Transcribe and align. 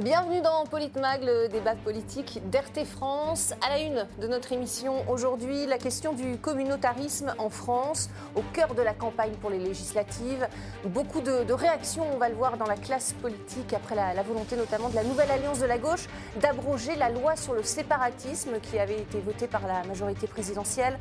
Bienvenue 0.00 0.40
dans 0.42 0.64
Politmag, 0.64 1.24
le 1.24 1.48
débat 1.48 1.74
politique 1.74 2.40
d'RT 2.50 2.84
France. 2.84 3.52
À 3.66 3.70
la 3.70 3.80
une 3.80 4.06
de 4.20 4.28
notre 4.28 4.52
émission 4.52 5.02
aujourd'hui, 5.10 5.66
la 5.66 5.76
question 5.76 6.12
du 6.12 6.36
communautarisme 6.38 7.34
en 7.38 7.50
France, 7.50 8.08
au 8.36 8.42
cœur 8.52 8.76
de 8.76 8.82
la 8.82 8.94
campagne 8.94 9.32
pour 9.40 9.50
les 9.50 9.58
législatives. 9.58 10.46
Beaucoup 10.84 11.20
de, 11.20 11.52
réactions, 11.52 12.04
on 12.14 12.16
va 12.16 12.28
le 12.28 12.36
voir, 12.36 12.58
dans 12.58 12.66
la 12.66 12.76
classe 12.76 13.12
politique 13.14 13.72
après 13.72 13.96
la, 13.96 14.14
la, 14.14 14.22
volonté 14.22 14.54
notamment 14.54 14.88
de 14.88 14.94
la 14.94 15.02
nouvelle 15.02 15.32
alliance 15.32 15.58
de 15.58 15.66
la 15.66 15.78
gauche 15.78 16.06
d'abroger 16.40 16.94
la 16.94 17.10
loi 17.10 17.34
sur 17.34 17.54
le 17.54 17.64
séparatisme 17.64 18.60
qui 18.60 18.78
avait 18.78 19.00
été 19.00 19.18
votée 19.18 19.48
par 19.48 19.66
la 19.66 19.82
majorité 19.82 20.28
présidentielle. 20.28 20.96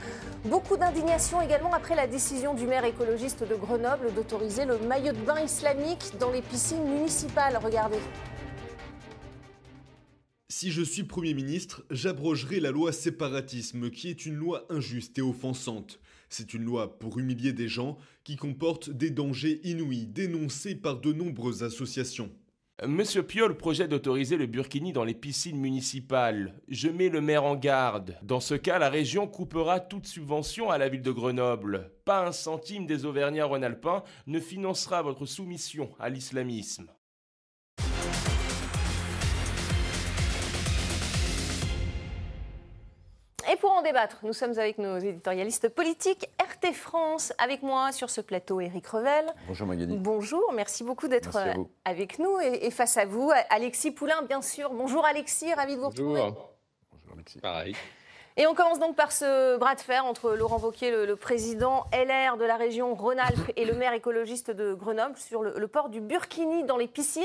Beaucoup 0.46 0.76
d'indignation 0.76 1.40
également 1.40 1.72
après 1.72 1.94
la 1.94 2.08
décision 2.08 2.56
du 2.56 2.66
maire 2.66 2.86
écologiste 2.86 3.48
de 3.48 3.54
Grenoble 3.54 4.12
d'autoriser 4.16 4.66
le 4.66 4.80
maillot 4.80 5.14
de 5.14 5.20
bain 5.20 5.40
islamique 5.40 6.18
dans 6.20 6.32
les 6.32 6.42
piscines 6.42 6.84
municipales. 6.84 7.60
Regardez. 7.64 8.00
Si 10.50 10.72
je 10.72 10.82
suis 10.82 11.04
Premier 11.04 11.34
ministre, 11.34 11.84
j'abrogerai 11.92 12.62
la 12.62 12.72
loi 12.72 12.94
séparatisme, 12.94 13.90
qui 13.90 14.10
est 14.10 14.26
une 14.26 14.36
loi 14.36 14.66
injuste 14.70 15.20
et 15.20 15.22
offensante. 15.22 16.00
C'est 16.30 16.54
une 16.54 16.64
loi 16.64 16.98
pour 17.00 17.20
humilier 17.20 17.52
des 17.52 17.68
gens 17.68 17.98
qui 18.24 18.38
comporte 18.38 18.90
des 18.90 19.10
dangers 19.10 19.60
inouïs 19.66 20.08
dénoncés 20.08 20.76
par 20.76 21.02
de 21.02 21.12
nombreuses 21.12 21.64
associations. 21.64 22.32
Monsieur 22.86 23.24
Piolle 23.24 23.58
projette 23.58 23.90
d'autoriser 23.90 24.38
le 24.38 24.46
burkini 24.46 24.94
dans 24.94 25.04
les 25.04 25.16
piscines 25.16 25.60
municipales. 25.60 26.54
Je 26.70 26.88
mets 26.88 27.10
le 27.10 27.20
maire 27.20 27.44
en 27.44 27.58
garde. 27.58 28.18
Dans 28.24 28.40
ce 28.40 28.54
cas, 28.54 28.80
la 28.80 28.90
région 28.90 29.28
coupera 29.28 29.82
toute 29.82 30.08
subvention 30.08 30.70
à 30.72 30.78
la 30.78 30.88
ville 30.88 31.02
de 31.02 31.12
Grenoble. 31.12 31.92
Pas 32.06 32.26
un 32.26 32.32
centime 32.32 32.86
des 32.86 33.04
Auvergnats-Rhône-Alpins 33.04 34.04
ne 34.28 34.40
financera 34.40 35.02
votre 35.02 35.26
soumission 35.26 35.90
à 36.00 36.10
l'islamisme. 36.10 36.88
Débattre, 43.88 44.20
nous 44.24 44.34
sommes 44.34 44.58
avec 44.60 44.80
nos 44.80 44.98
éditorialistes 44.98 45.70
politiques. 45.70 46.30
RT 46.42 46.74
France, 46.74 47.32
avec 47.38 47.64
moi 47.64 47.94
sur 47.94 48.10
ce 48.10 48.20
plateau, 48.20 48.60
Éric 48.60 48.86
Revel. 48.88 49.26
Bonjour 49.48 49.66
Magali. 49.66 49.96
Bonjour, 49.98 50.52
merci 50.54 50.84
beaucoup 50.84 51.08
d'être 51.08 51.38
avec 51.86 52.20
nous. 52.20 52.38
Et, 52.40 52.70
face 52.70 52.98
à 52.98 53.06
vous, 53.06 53.32
Alexis 53.50 53.92
Poulain, 53.92 54.22
bien 54.24 54.42
sûr. 54.42 54.72
Bonjour 54.74 55.06
Alexis, 55.06 55.54
ravi 55.54 55.76
de 55.76 55.80
vous 55.80 55.90
retrouver. 55.90 56.20
Bonjour. 56.20 56.50
Bonjour 56.92 57.14
Alexis. 57.14 57.40
Pareil. 57.40 57.76
Et 58.40 58.46
on 58.46 58.54
commence 58.54 58.78
donc 58.78 58.96
par 58.96 59.12
ce 59.12 59.58
bras 59.58 59.74
de 59.74 59.80
fer 59.80 60.06
entre 60.06 60.34
Laurent 60.34 60.60
Wauquiez, 60.60 60.92
le, 60.92 61.16
président 61.16 61.86
LR 61.92 62.38
de 62.38 62.46
la 62.46 62.56
région 62.56 62.94
Rhône-Alpes, 62.94 63.52
et 63.56 63.66
le 63.66 63.74
maire 63.74 63.94
écologiste 63.94 64.52
de 64.52 64.76
Grenoble 64.76 65.18
sur 65.18 65.42
le, 65.42 65.68
port 65.68 65.90
du 65.90 66.02
Burkini 66.02 66.64
dans 66.64 66.78
les 66.78 66.86
piscines. 66.88 67.24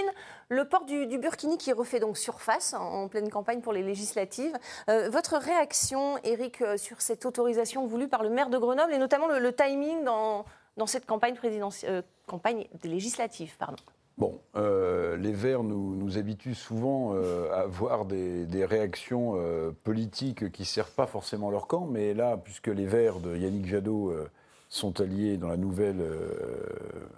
Le 0.49 0.65
port 0.65 0.87
du, 0.87 1.07
Burkini 1.19 1.59
qui 1.59 1.71
refait 1.75 2.01
donc 2.01 2.17
surface 2.17 2.73
en, 2.73 3.09
pleine 3.09 3.29
campagne 3.29 3.61
pour 3.61 3.75
les 3.75 3.83
législatives. 3.83 4.57
Euh, 4.89 5.11
votre 5.11 5.37
réaction, 5.37 6.17
Eric, 6.25 6.63
euh, 6.63 6.79
sur 6.79 7.03
cette 7.03 7.27
autorisation 7.27 7.87
voulue 7.87 8.09
par 8.09 8.23
le 8.23 8.31
maire 8.31 8.49
de 8.49 8.57
Grenoble 8.57 8.95
et 8.95 8.99
notamment 8.99 9.27
le, 9.27 9.53
timing 9.53 10.05
dans, 10.05 10.47
cette 10.87 11.05
campagne, 11.05 11.35
présidentielle, 11.35 12.05
euh, 12.33 12.65
législative 12.85 13.55
pardon. 13.59 13.83
Bon, 14.19 14.41
euh, 14.57 15.17
les 15.17 15.33
Verts 15.33 15.63
nous, 15.63 15.97
nous 15.97 16.19
habituent 16.19 16.55
souvent 16.55 17.15
euh, 17.15 17.51
à 17.53 17.67
voir 17.67 18.05
des, 18.05 18.65
réactions 18.65 19.35
euh, 19.37 19.71
politiques 19.85 20.53
qui 20.53 20.63
ne 20.63 20.67
servent 20.67 20.95
pas 20.95 21.07
forcément 21.07 21.51
leur 21.51 21.67
camp, 21.67 21.87
mais 21.87 22.13
là, 22.13 22.37
puisque 22.37 22.69
les 22.69 22.87
Verts 22.87 23.21
de 23.21 23.37
Yannick 23.37 23.67
Jadot 23.67 24.13
sont 24.69 25.01
alliés 25.01 25.39
dans 25.39 25.49
la 25.49 25.57
nouvelle 25.57 26.03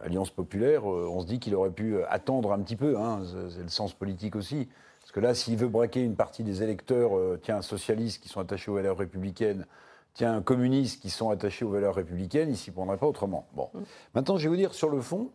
Alliance 0.02 0.30
populaire, 0.30 0.86
on 0.86 1.20
se 1.20 1.26
dit 1.26 1.38
qu'il 1.38 1.54
aurait 1.54 1.70
pu 1.70 2.02
attendre 2.04 2.52
un 2.52 2.60
petit 2.60 2.76
peu, 2.76 2.96
hein, 2.98 3.22
c'est 3.50 3.62
le 3.62 3.68
sens 3.68 3.92
politique 3.92 4.36
aussi. 4.36 4.68
Parce 5.00 5.12
que 5.12 5.20
là, 5.20 5.34
s'il 5.34 5.56
veut 5.56 5.68
braquer 5.68 6.02
une 6.02 6.16
partie 6.16 6.42
des 6.42 6.62
électeurs, 6.62 7.12
tiens, 7.42 7.60
socialistes 7.60 8.22
qui 8.22 8.28
sont 8.28 8.40
attachés 8.40 8.70
aux 8.70 8.74
valeurs 8.74 8.96
républicaines, 8.96 9.66
tiens, 10.14 10.42
communistes 10.42 11.00
qui 11.00 11.10
sont 11.10 11.30
attachés 11.30 11.64
aux 11.64 11.70
valeurs 11.70 11.94
républicaines, 11.94 12.48
il 12.48 12.56
s'y 12.56 12.70
prendrait 12.70 12.96
pas 12.96 13.06
autrement. 13.06 13.46
Bon. 13.54 13.68
Mm. 13.74 13.78
Maintenant, 14.14 14.36
je 14.38 14.44
vais 14.44 14.48
vous 14.48 14.56
dire, 14.56 14.74
sur 14.74 14.88
le 14.88 15.00
fond, 15.00 15.30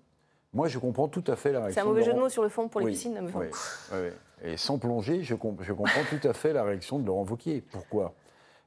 moi, 0.53 0.67
je 0.67 0.79
comprends 0.79 1.07
tout 1.07 1.23
à 1.27 1.35
fait 1.35 1.51
la 1.51 1.59
réaction. 1.59 1.81
C'est 1.81 1.87
un 1.87 1.89
mauvais 1.89 2.03
jeu 2.03 2.13
de 2.13 2.19
mots 2.19 2.29
sur 2.29 2.43
le 2.43 2.49
fond 2.49 2.67
pour 2.67 2.81
les 2.81 2.87
piscines. 2.87 3.19
Oui, 3.35 3.47
Et 4.43 4.57
sans 4.57 4.79
plonger, 4.79 5.21
je, 5.21 5.35
je, 5.35 5.73
comprends 5.73 6.03
tout 6.09 6.27
à 6.27 6.33
fait 6.33 6.53
la 6.53 6.63
réaction 6.63 6.97
de 6.97 7.05
Laurent 7.05 7.25
Wauquiez. 7.25 7.61
Pourquoi? 7.61 8.13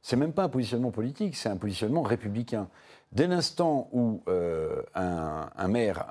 C'est 0.00 0.16
même 0.16 0.32
pas 0.32 0.44
un 0.44 0.48
positionnement 0.48 0.90
politique, 0.90 1.36
c'est 1.36 1.48
un 1.48 1.56
positionnement 1.56 2.02
républicain. 2.02 2.68
Dès 3.12 3.26
l'instant 3.26 3.88
où 3.92 4.22
euh, 4.28 4.82
un, 4.94 5.68
maire, 5.68 6.06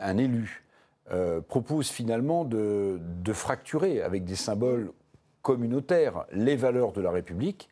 un, 0.00 0.16
élu, 0.16 0.64
euh, 1.12 1.40
propose 1.40 1.88
finalement 1.88 2.44
de, 2.44 2.98
de, 3.00 3.32
fracturer 3.32 4.02
avec 4.02 4.24
des 4.24 4.34
symboles 4.34 4.92
communautaires 5.42 6.24
les 6.32 6.56
valeurs 6.56 6.92
de 6.92 7.00
la 7.00 7.12
République, 7.12 7.68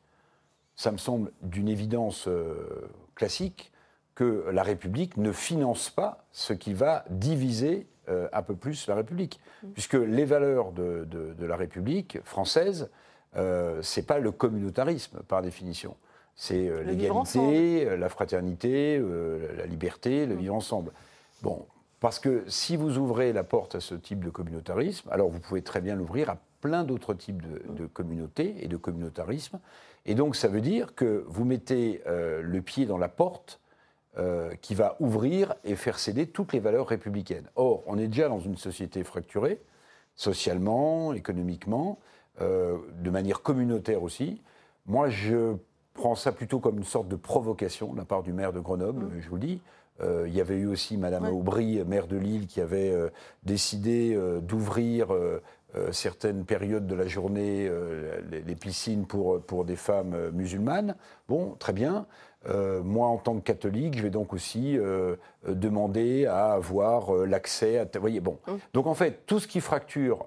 ça 0.77 0.93
me 0.93 0.99
semble 0.99 1.33
d'une 1.43 1.69
évidence 1.69 2.29
euh, 2.29 2.89
classique 3.17 3.73
que 4.15 4.47
la 4.53 4.63
République 4.63 5.17
ne 5.17 5.33
finance 5.33 5.91
pas 5.91 6.25
ce 6.33 6.53
qui 6.53 6.73
va 6.73 7.05
diviser 7.11 7.87
euh, 8.09 8.29
un 8.35 8.43
peu 8.43 8.55
plus 8.55 8.87
la 8.87 8.95
République. 8.95 9.41
Mm. 9.63 9.69
Puisque 9.73 9.95
les 9.95 10.25
valeurs 10.25 10.73
de, 10.73 11.35
la 11.41 11.57
République 11.57 12.19
française, 12.25 12.91
euh, 13.37 13.81
ce 13.83 14.01
n'est 14.01 14.07
pas 14.07 14.19
le 14.19 14.31
communautarisme 14.31 15.21
par 15.27 15.43
définition. 15.43 15.97
C'est 16.37 16.69
euh, 16.69 16.83
l'égalité, 16.83 17.97
la 17.97 18.09
fraternité, 18.09 19.03
la 19.57 19.67
liberté, 19.67 20.27
le 20.27 20.35
mm. 20.35 20.39
vivre 20.39 20.55
ensemble. 20.55 20.93
Bon, 21.43 21.67
parce 22.01 22.19
que 22.19 22.45
si 22.47 22.77
vous 22.77 22.99
ouvrez 22.99 23.33
la 23.33 23.43
porte 23.43 23.75
à 23.75 23.81
ce 23.81 23.95
type 23.95 24.23
de 24.23 24.31
communautarisme, 24.31 25.09
alors 25.11 25.31
vous 25.31 25.41
pouvez 25.41 25.63
très 25.63 25.81
bien 25.81 25.97
l'ouvrir 25.97 26.29
à 26.29 26.37
plein 26.61 26.85
d'autres 26.85 27.15
types 27.15 27.43
de, 27.43 27.63
de, 27.73 27.87
communautés 27.87 28.57
et 28.61 28.69
de 28.69 28.77
communautarisme. 28.77 29.61
Et 30.07 30.15
donc 30.15 30.37
ça 30.37 30.49
veut 30.49 30.61
dire 30.61 30.95
que 30.95 31.25
vous 31.27 31.45
mettez 31.45 32.03
le 32.07 32.61
pied 32.61 32.87
dans 32.87 32.99
la 32.99 33.09
porte 33.09 33.61
euh, 34.17 34.55
qui 34.61 34.77
va 34.77 34.97
ouvrir 35.01 35.55
et 35.65 35.75
faire 35.75 35.99
céder 35.99 36.29
toutes 36.29 36.53
les 36.53 36.61
valeurs 36.61 36.87
républicaines. 36.87 37.49
Or, 37.57 37.83
on 37.87 37.99
est 37.99 38.07
déjà 38.07 38.29
dans 38.29 38.39
une 38.39 38.57
société 38.57 39.03
fracturée, 39.03 39.61
socialement, 40.15 41.13
économiquement, 41.15 41.99
euh, 42.41 42.79
de 43.01 43.11
manière 43.11 43.43
communautaire 43.43 44.05
aussi. 44.05 44.41
Moi, 44.87 45.09
je 45.09 45.57
prends 45.95 46.15
ça 46.15 46.31
plutôt 46.31 46.61
comme 46.61 46.79
une 46.79 46.85
sorte 46.85 47.09
de 47.09 47.17
provocation 47.17 47.93
de 47.93 47.99
la 47.99 48.05
part 48.05 48.23
du 48.23 48.33
maire 48.33 48.53
de 48.53 48.61
Grenoble, 48.61 49.07
mmh. 49.07 49.21
je 49.21 49.29
vous 49.29 49.35
le 49.35 49.41
dis. 49.41 49.61
Euh, 50.01 50.27
il 50.29 50.35
y 50.35 50.41
avait 50.41 50.59
eu 50.59 50.67
aussi 50.67 50.97
Madame 50.97 51.27
Aubry, 51.27 51.83
maire 51.85 52.07
de 52.07 52.17
Lille, 52.17 52.47
qui 52.47 52.61
avait 52.61 52.95
décidé 53.43 54.17
d'ouvrir 54.43 55.09
certaines 55.93 56.45
périodes 56.45 56.87
de 56.87 56.95
la 56.95 57.07
journée 57.07 57.71
les, 58.31 58.55
piscines 58.55 59.07
pour, 59.07 59.41
pour 59.43 59.65
des 59.65 59.77
femmes 59.77 60.31
musulmanes. 60.33 60.95
Bon, 61.29 61.57
très 61.59 61.73
bien. 61.73 62.07
Euh, 62.49 62.83
moi, 62.83 63.07
en 63.07 63.17
tant 63.17 63.35
que 63.37 63.41
catholique, 63.41 63.97
je 63.97 64.03
vais 64.03 64.11
donc 64.11 64.33
aussi 64.33 64.77
euh, 64.79 65.17
demander 65.47 66.27
à 66.27 66.53
avoir 66.53 67.15
euh, 67.15 67.25
l'accès 67.25 67.79
à. 67.79 67.85
Vous 67.85 68.01
voyez, 68.01 68.21
bon. 68.21 68.39
Hum. 68.47 68.59
Donc, 68.73 68.87
en 68.87 68.95
fait, 68.95 69.27
tout 69.27 69.41
ce 69.41 69.49
qui 69.49 69.61
fracture 69.61 70.27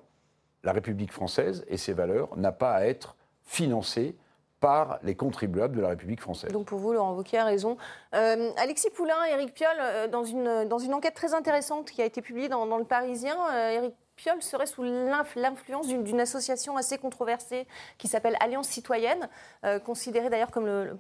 la 0.64 0.72
République 0.72 1.12
française 1.12 1.64
et 1.68 1.78
ses 1.78 1.94
valeurs 1.94 2.36
n'a 2.38 2.52
pas 2.52 2.74
à 2.74 2.86
être 2.86 3.16
financé 3.44 4.16
par 4.60 5.00
les 5.04 5.14
contribuables 5.14 5.76
de 5.76 5.82
la 5.82 5.90
République 5.90 6.20
française. 6.20 6.52
Donc 6.52 6.66
pour 6.66 6.80
vous, 6.80 6.92
Laurent 6.92 7.14
Wauquiez 7.14 7.38
a 7.38 7.46
raison. 7.46 7.78
Alexis 8.12 8.90
Poulain, 8.90 9.24
Éric 9.32 9.54
Piolle, 9.54 10.10
dans, 10.10 10.24
une, 10.24 10.68
dans 10.68 10.80
une 10.80 10.96
enquête 10.96 11.14
très 11.14 11.36
intéressante 11.36 11.92
qui 11.92 12.02
a 12.02 12.06
été 12.06 12.24
publiée 12.24 12.50
dans, 12.50 12.66
dans 12.66 12.80
Le 12.80 12.84
Parisien, 12.84 13.38
Éric 13.70 13.94
Piolle 14.18 14.42
serait 14.42 14.66
sous 14.66 14.84
l'influence 14.84 15.88
d'une 15.88 16.20
association 16.20 16.76
assez 16.76 16.98
controversée 16.98 17.68
qui 17.98 18.08
s'appelle 18.08 18.36
Alliance 18.40 18.68
citoyenne, 18.68 19.30
euh, 19.64 19.80
considérée 19.80 20.30
d'ailleurs 20.30 20.52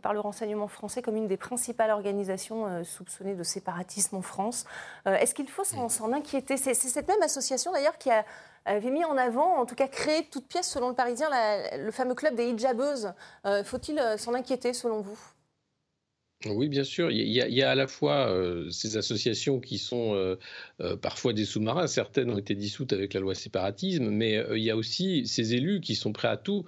par 0.01 0.13
le 0.13 0.19
renseignement 0.19 0.67
français 0.67 1.01
comme 1.01 1.17
une 1.17 1.27
des 1.27 1.35
principales 1.35 1.89
organisations 1.89 2.67
euh, 2.67 2.83
soupçonnées 2.83 3.35
de 3.35 3.43
séparatisme 3.43 4.15
en 4.15 4.21
France. 4.21 4.65
Euh, 5.07 5.15
est-ce 5.15 5.33
qu'il 5.33 5.49
faut 5.49 5.63
s'en 5.63 6.13
inquiéter? 6.13 6.57
C'est 6.57 6.75
cette 6.75 7.07
même 7.07 7.21
association 7.23 7.71
d'ailleurs 7.71 7.97
qui 7.97 8.11
avait 8.65 8.91
mis 8.91 9.03
en 9.03 9.17
avant, 9.17 9.57
en 9.57 9.65
tout 9.65 9.75
cas 9.75 9.87
créé 9.87 10.25
toute 10.29 10.47
pièce 10.47 10.69
selon 10.69 10.89
le 10.89 10.93
Parisien, 10.93 11.29
le 11.77 11.91
fameux 11.91 12.15
club 12.15 12.35
des 12.35 12.49
hijabeuses. 12.49 13.13
Faut-il 13.63 13.99
s'en 14.17 14.33
inquiéter 14.33 14.73
selon 14.73 15.01
vous? 15.01 15.17
Oui, 16.45 16.69
bien 16.69 16.83
sûr. 16.83 17.09
Il 17.09 17.27
y, 17.27 17.63
a, 17.63 17.71
à 17.71 17.73
la 17.73 17.87
fois 17.87 18.31
ces 18.69 18.95
associations 18.95 19.59
qui 19.59 19.79
sont 19.79 20.37
parfois 21.01 21.33
des 21.33 21.45
sous-marins. 21.45 21.87
Certaines 21.87 22.29
ont 22.29 22.37
été 22.37 22.53
dissoutes 22.53 22.93
avec 22.93 23.15
la 23.15 23.21
loi 23.21 23.33
séparatisme, 23.33 24.09
mais 24.11 24.43
il 24.51 24.61
y 24.61 24.69
a 24.69 24.77
aussi 24.77 25.25
ces 25.25 25.55
élus 25.55 25.81
qui 25.81 25.95
sont 25.95 26.13
prêts 26.13 26.27
à 26.27 26.37
tout 26.37 26.63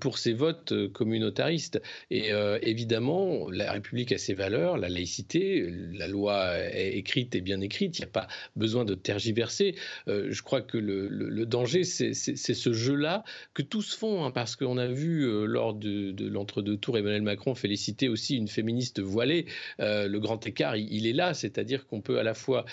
pour 0.00 0.16
ces 0.16 0.32
votes 0.32 0.72
communautaristes. 0.92 1.82
Et 2.10 2.30
évidemment, 2.62 3.50
la 3.50 3.72
République 3.72 4.10
a 4.12 4.18
ses 4.18 4.32
valeurs, 4.32 4.78
la 4.78 4.88
laïcité, 4.88 5.68
la 5.92 6.08
loi 6.08 6.56
est 6.56 6.96
écrite 6.96 7.34
et 7.34 7.42
bien 7.42 7.60
écrite. 7.60 7.98
Il 7.98 8.02
n'y 8.02 8.08
a 8.08 8.12
pas 8.12 8.26
besoin 8.56 8.86
de 8.86 8.94
tergiverser. 8.94 9.74
je 10.06 10.42
crois 10.42 10.62
que 10.62 10.78
le, 10.78 11.44
danger, 11.44 11.84
c'est 11.84 12.14
ce 12.14 12.72
jeu-là 12.72 13.24
que 13.52 13.60
tous 13.60 13.94
font, 13.94 14.24
hein, 14.24 14.30
parce 14.30 14.56
qu'on 14.56 14.78
a 14.78 14.86
vu 14.86 15.26
lors 15.46 15.74
de, 15.74 16.10
de 16.12 16.26
l'entre-deux 16.26 16.78
tours 16.78 16.96
Emmanuel 16.96 17.22
Macron 17.22 17.54
féliciter 17.54 18.08
aussi 18.08 18.36
une 18.36 18.48
féministe 18.48 19.00
voilée. 19.10 19.46
le 19.78 20.18
grand 20.18 20.46
écart, 20.46 20.76
il, 20.76 21.06
est 21.06 21.12
là, 21.12 21.34
c'est-à-dire 21.34 21.86
qu'on 21.86 22.00
peut 22.00 22.18
à 22.18 22.22
la 22.22 22.34
fois, 22.34 22.64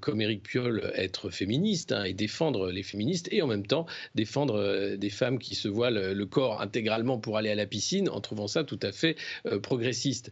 comme 0.00 0.20
Éric 0.20 0.42
Piolle, 0.42 0.92
être 0.94 1.30
féministe 1.30 1.92
hein, 1.92 2.04
et 2.04 2.12
défendre 2.12 2.70
les 2.70 2.82
féministes, 2.82 3.28
et 3.30 3.42
en 3.42 3.46
même 3.46 3.66
temps 3.66 3.86
défendre 4.14 4.96
des 4.96 5.10
femmes 5.10 5.38
qui 5.38 5.54
se 5.54 5.68
voilent 5.68 6.12
le 6.12 6.26
corps 6.26 6.60
intégralement 6.60 7.18
pour 7.18 7.36
aller 7.36 7.50
à 7.50 7.54
la 7.54 7.66
piscine, 7.66 8.08
en 8.08 8.20
trouvant 8.20 8.46
ça 8.46 8.64
tout 8.64 8.78
à 8.82 8.92
fait 8.92 9.16
progressiste. 9.62 10.30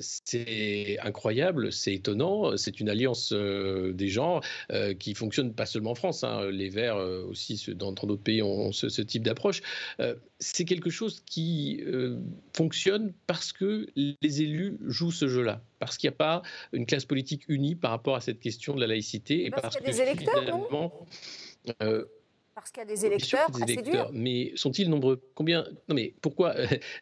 c'est 0.00 0.98
incroyable, 1.02 1.72
c'est 1.72 1.94
étonnant, 1.94 2.56
c'est 2.56 2.80
une 2.80 2.88
alliance 2.88 3.32
des 3.32 4.08
gens 4.08 4.40
qui 4.98 5.14
fonctionne 5.14 5.54
pas 5.54 5.66
seulement 5.66 5.90
en 5.90 5.94
France. 5.94 6.24
Hein. 6.24 6.50
les 6.50 6.68
Verts 6.68 6.96
aussi 6.96 7.62
dans 7.74 7.92
d'autres 7.92 8.22
pays 8.22 8.42
ont 8.42 8.72
ce, 8.72 8.88
ce 8.88 9.02
type 9.02 9.22
d'approche. 9.22 9.62
c'est 10.38 10.64
quelque 10.64 10.90
chose 10.90 11.22
qui 11.26 11.82
fonctionne 12.54 13.12
parce 13.26 13.52
que 13.52 13.86
les 13.96 14.35
élus 14.42 14.78
jouent 14.86 15.12
ce 15.12 15.28
jeu-là, 15.28 15.62
parce 15.78 15.96
qu'il 15.96 16.08
n'y 16.08 16.14
a 16.14 16.18
pas 16.18 16.42
une 16.72 16.86
classe 16.86 17.04
politique 17.04 17.44
unie 17.48 17.74
par 17.74 17.90
rapport 17.90 18.16
à 18.16 18.20
cette 18.20 18.40
question 18.40 18.74
de 18.74 18.80
la 18.80 18.86
laïcité. 18.86 19.44
Et 19.46 19.50
parce, 19.50 19.76
qu'il 19.76 19.86
y 19.86 19.88
a 19.88 19.92
des 19.92 20.00
électeurs, 20.00 20.70
non? 20.70 20.92
euh, 21.82 22.04
parce 22.54 22.70
qu'il 22.70 22.82
y 22.82 22.86
a 22.86 22.88
des 22.88 23.04
électeurs, 23.04 23.50
des 23.50 23.72
électeurs 23.72 24.10
Mais 24.14 24.52
sont-ils 24.54 24.88
nombreux? 24.88 25.20
Combien? 25.34 25.66
Non, 25.88 25.94
mais 25.94 26.14
pourquoi 26.22 26.54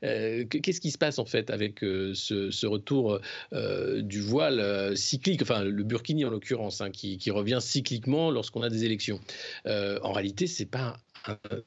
euh, 0.02 0.44
Qu'est-ce 0.46 0.80
qui 0.80 0.90
se 0.90 0.98
passe 0.98 1.20
en 1.20 1.26
fait 1.26 1.50
avec 1.50 1.84
euh, 1.84 2.12
ce, 2.14 2.66
retour 2.66 3.20
du 3.52 4.20
voile 4.20 4.96
cyclique, 4.96 5.42
enfin 5.42 5.62
le 5.62 5.84
burkini 5.84 6.24
en 6.24 6.30
l'occurrence, 6.30 6.80
hein, 6.80 6.90
qui, 6.90 7.18
qui, 7.18 7.30
revient 7.30 7.58
cycliquement 7.60 8.30
lorsqu'on 8.30 8.62
a 8.62 8.68
des 8.68 8.84
élections? 8.84 9.20
En 9.66 10.12
réalité, 10.12 10.46
c'est 10.46 10.66
pas 10.66 10.96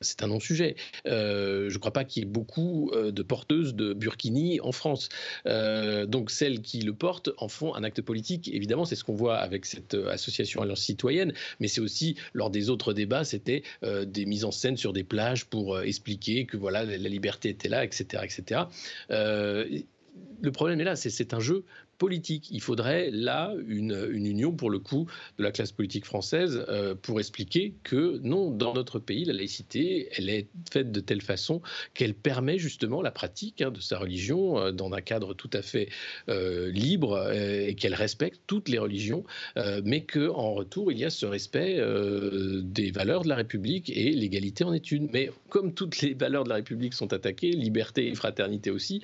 c'est 0.01 0.23
un 0.23 0.27
non-sujet. 0.27 0.75
Euh, 1.05 1.69
je 1.69 1.73
ne 1.73 1.79
crois 1.79 1.93
pas 1.93 2.03
qu'il 2.03 2.23
y 2.23 2.25
ait 2.25 2.29
beaucoup 2.29 2.91
euh, 2.93 3.11
de 3.11 3.23
porteuses 3.23 3.75
de 3.75 3.93
burkini 3.93 4.59
en 4.61 4.71
France. 4.71 5.09
Euh, 5.45 6.05
donc 6.05 6.31
celles 6.31 6.61
qui 6.61 6.79
le 6.81 6.93
portent 6.93 7.29
en 7.37 7.47
font 7.47 7.75
un 7.75 7.83
acte 7.83 8.01
politique. 8.01 8.49
Évidemment, 8.53 8.85
c'est 8.85 8.95
ce 8.95 9.03
qu'on 9.03 9.15
voit 9.15 9.37
avec 9.37 9.65
cette 9.65 9.93
association 9.93 10.61
Alliance 10.61 10.81
citoyenne, 10.81 11.33
mais 11.59 11.67
c'est 11.67 11.81
aussi 11.81 12.15
lors 12.33 12.49
des 12.49 12.69
autres 12.69 12.93
débats, 12.93 13.23
c'était 13.23 13.63
des 13.81 14.25
mises 14.25 14.45
en 14.45 14.51
scène 14.51 14.77
sur 14.77 14.93
des 14.93 15.03
plages 15.03 15.45
pour 15.45 15.79
expliquer 15.79 16.45
que 16.45 16.57
voilà 16.57 16.83
la 16.83 17.09
liberté 17.09 17.49
était 17.49 17.69
là, 17.69 17.83
etc., 17.83 18.23
etc. 18.23 18.61
le 19.09 20.51
problème 20.51 20.79
est 20.81 20.83
là, 20.83 20.95
c'est 20.95 21.33
un 21.33 21.39
jeu 21.39 21.65
politique. 21.97 22.49
Il 22.51 22.61
faudrait 22.61 23.09
là 23.11 23.53
une, 23.67 24.07
union, 24.11 24.51
pour 24.51 24.69
le 24.69 24.79
coup, 24.79 25.07
de 25.37 25.43
la 25.43 25.51
classe 25.51 25.71
politique 25.71 26.05
française 26.05 26.63
euh, 26.69 26.95
pour 26.95 27.19
expliquer 27.19 27.73
que 27.83 28.19
non, 28.23 28.51
dans 28.51 28.73
notre 28.73 28.99
pays, 28.99 29.25
la 29.25 29.33
laïcité, 29.33 30.09
elle 30.15 30.29
est 30.29 30.47
faite 30.71 30.91
de 30.91 30.99
telle 30.99 31.21
façon 31.21 31.61
qu'elle 31.93 32.13
permet 32.13 32.57
justement 32.57 33.01
la 33.01 33.11
pratique 33.11 33.61
hein, 33.61 33.71
de 33.71 33.79
sa 33.79 33.97
religion 33.97 34.59
euh, 34.59 34.71
dans 34.71 34.91
un 34.93 35.01
cadre 35.01 35.33
tout 35.33 35.49
à 35.53 35.61
fait 35.61 35.89
euh, 36.29 36.71
libre 36.71 37.31
et 37.31 37.75
qu'elle 37.75 37.95
respecte 37.95 38.41
toutes 38.47 38.69
les 38.69 38.77
religions, 38.77 39.23
mais 39.83 40.01
qu'en 40.01 40.53
retour, 40.53 40.91
il 40.91 40.97
y 40.97 41.05
a 41.05 41.09
ce 41.09 41.25
respect 41.25 41.81
des 42.61 42.91
valeurs 42.91 43.23
de 43.23 43.29
la 43.29 43.35
République 43.35 43.89
et 43.89 44.11
l'égalité 44.11 44.63
en 44.63 44.73
est 44.73 44.91
une. 44.91 45.09
Mais 45.11 45.29
comme 45.49 45.73
toutes 45.73 46.01
les 46.01 46.13
valeurs 46.13 46.43
de 46.43 46.49
la 46.49 46.55
République 46.55 46.93
sont 46.93 47.13
attaquées, 47.13 47.51
liberté 47.51 48.07
et 48.07 48.15
fraternité 48.15 48.71
aussi, 48.71 49.01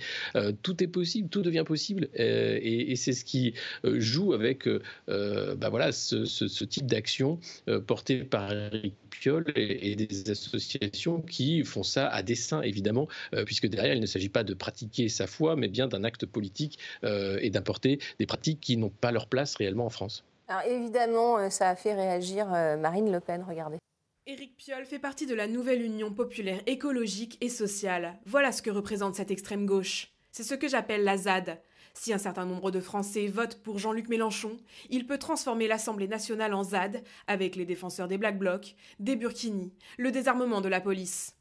tout 0.61 0.83
est 0.83 0.87
possible, 0.87 1.29
tout 1.29 1.41
devient 1.41 1.63
possible. 1.65 2.09
et 2.15 2.82
et, 2.91 2.95
c'est 2.95 3.13
ce 3.13 3.25
qui 3.25 3.53
euh, 3.85 3.99
joue 3.99 4.33
avec 4.33 4.67
euh, 4.67 4.81
euh, 5.09 5.55
bah 5.55 5.69
voilà, 5.69 5.91
ce, 5.91 6.63
type 6.63 6.87
d'action 6.87 7.39
porté 7.87 8.23
par 8.23 8.51
Eric 8.51 8.95
Piolle 9.09 9.45
et, 9.55 9.95
des 9.95 10.29
associations 10.29 11.21
qui 11.21 11.63
font 11.63 11.83
ça 11.83 12.07
à 12.07 12.23
dessein, 12.23 12.61
évidemment, 12.61 13.07
puisque 13.45 13.67
derrière, 13.67 13.93
il 13.93 14.01
ne 14.01 14.05
s'agit 14.05 14.29
pas 14.29 14.43
de 14.43 14.53
pratiquer 14.53 15.09
sa 15.09 15.27
foi, 15.27 15.55
mais 15.55 15.67
bien 15.67 15.87
d'un 15.87 16.03
acte 16.03 16.25
politique 16.25 16.79
et 17.03 17.49
d'importer 17.49 17.99
des 18.19 18.25
pratiques 18.25 18.59
qui 18.61 18.77
n'ont 18.77 18.89
pas 18.89 19.11
leur 19.11 19.27
place 19.27 19.55
réellement 19.55 19.85
en 19.85 19.89
France. 19.89 20.23
Alors 20.47 20.63
évidemment, 20.63 21.49
ça 21.49 21.69
a 21.69 21.75
fait 21.75 21.93
réagir 21.93 22.47
Marine 22.47 23.11
Le 23.11 23.19
Pen, 23.19 23.43
regardez. 23.47 23.77
Éric 24.25 24.55
Piolle 24.55 24.85
fait 24.85 24.99
partie 24.99 25.25
de 25.25 25.35
la 25.35 25.47
nouvelle 25.47 25.81
Union 25.81 26.13
populaire 26.13 26.61
écologique 26.65 27.37
et 27.41 27.49
sociale. 27.49 28.17
Voilà 28.25 28.53
ce 28.53 28.61
que 28.61 28.71
représente 28.71 29.15
cette 29.15 29.31
extrême 29.31 29.65
gauche. 29.65 30.13
C'est 30.31 30.43
ce 30.43 30.55
que 30.55 30.69
j'appelle 30.69 31.03
la 31.03 31.17
ZAD, 31.17 31.59
si 31.93 32.13
un 32.13 32.17
certain 32.17 32.45
nombre 32.45 32.71
de 32.71 32.79
Français 32.79 33.27
votent 33.27 33.61
pour 33.61 33.79
Jean-Luc 33.79 34.09
Mélenchon, 34.09 34.57
il 34.89 35.05
peut 35.05 35.17
transformer 35.17 35.67
l'Assemblée 35.67 36.07
nationale 36.07 36.53
en 36.53 36.63
ZAD 36.63 37.03
avec 37.27 37.55
les 37.55 37.65
défenseurs 37.65 38.07
des 38.07 38.17
Black 38.17 38.37
Blocs, 38.37 38.75
des 38.99 39.15
Burkini, 39.15 39.73
le 39.97 40.11
désarmement 40.11 40.61
de 40.61 40.69
la 40.69 40.81
police. 40.81 41.35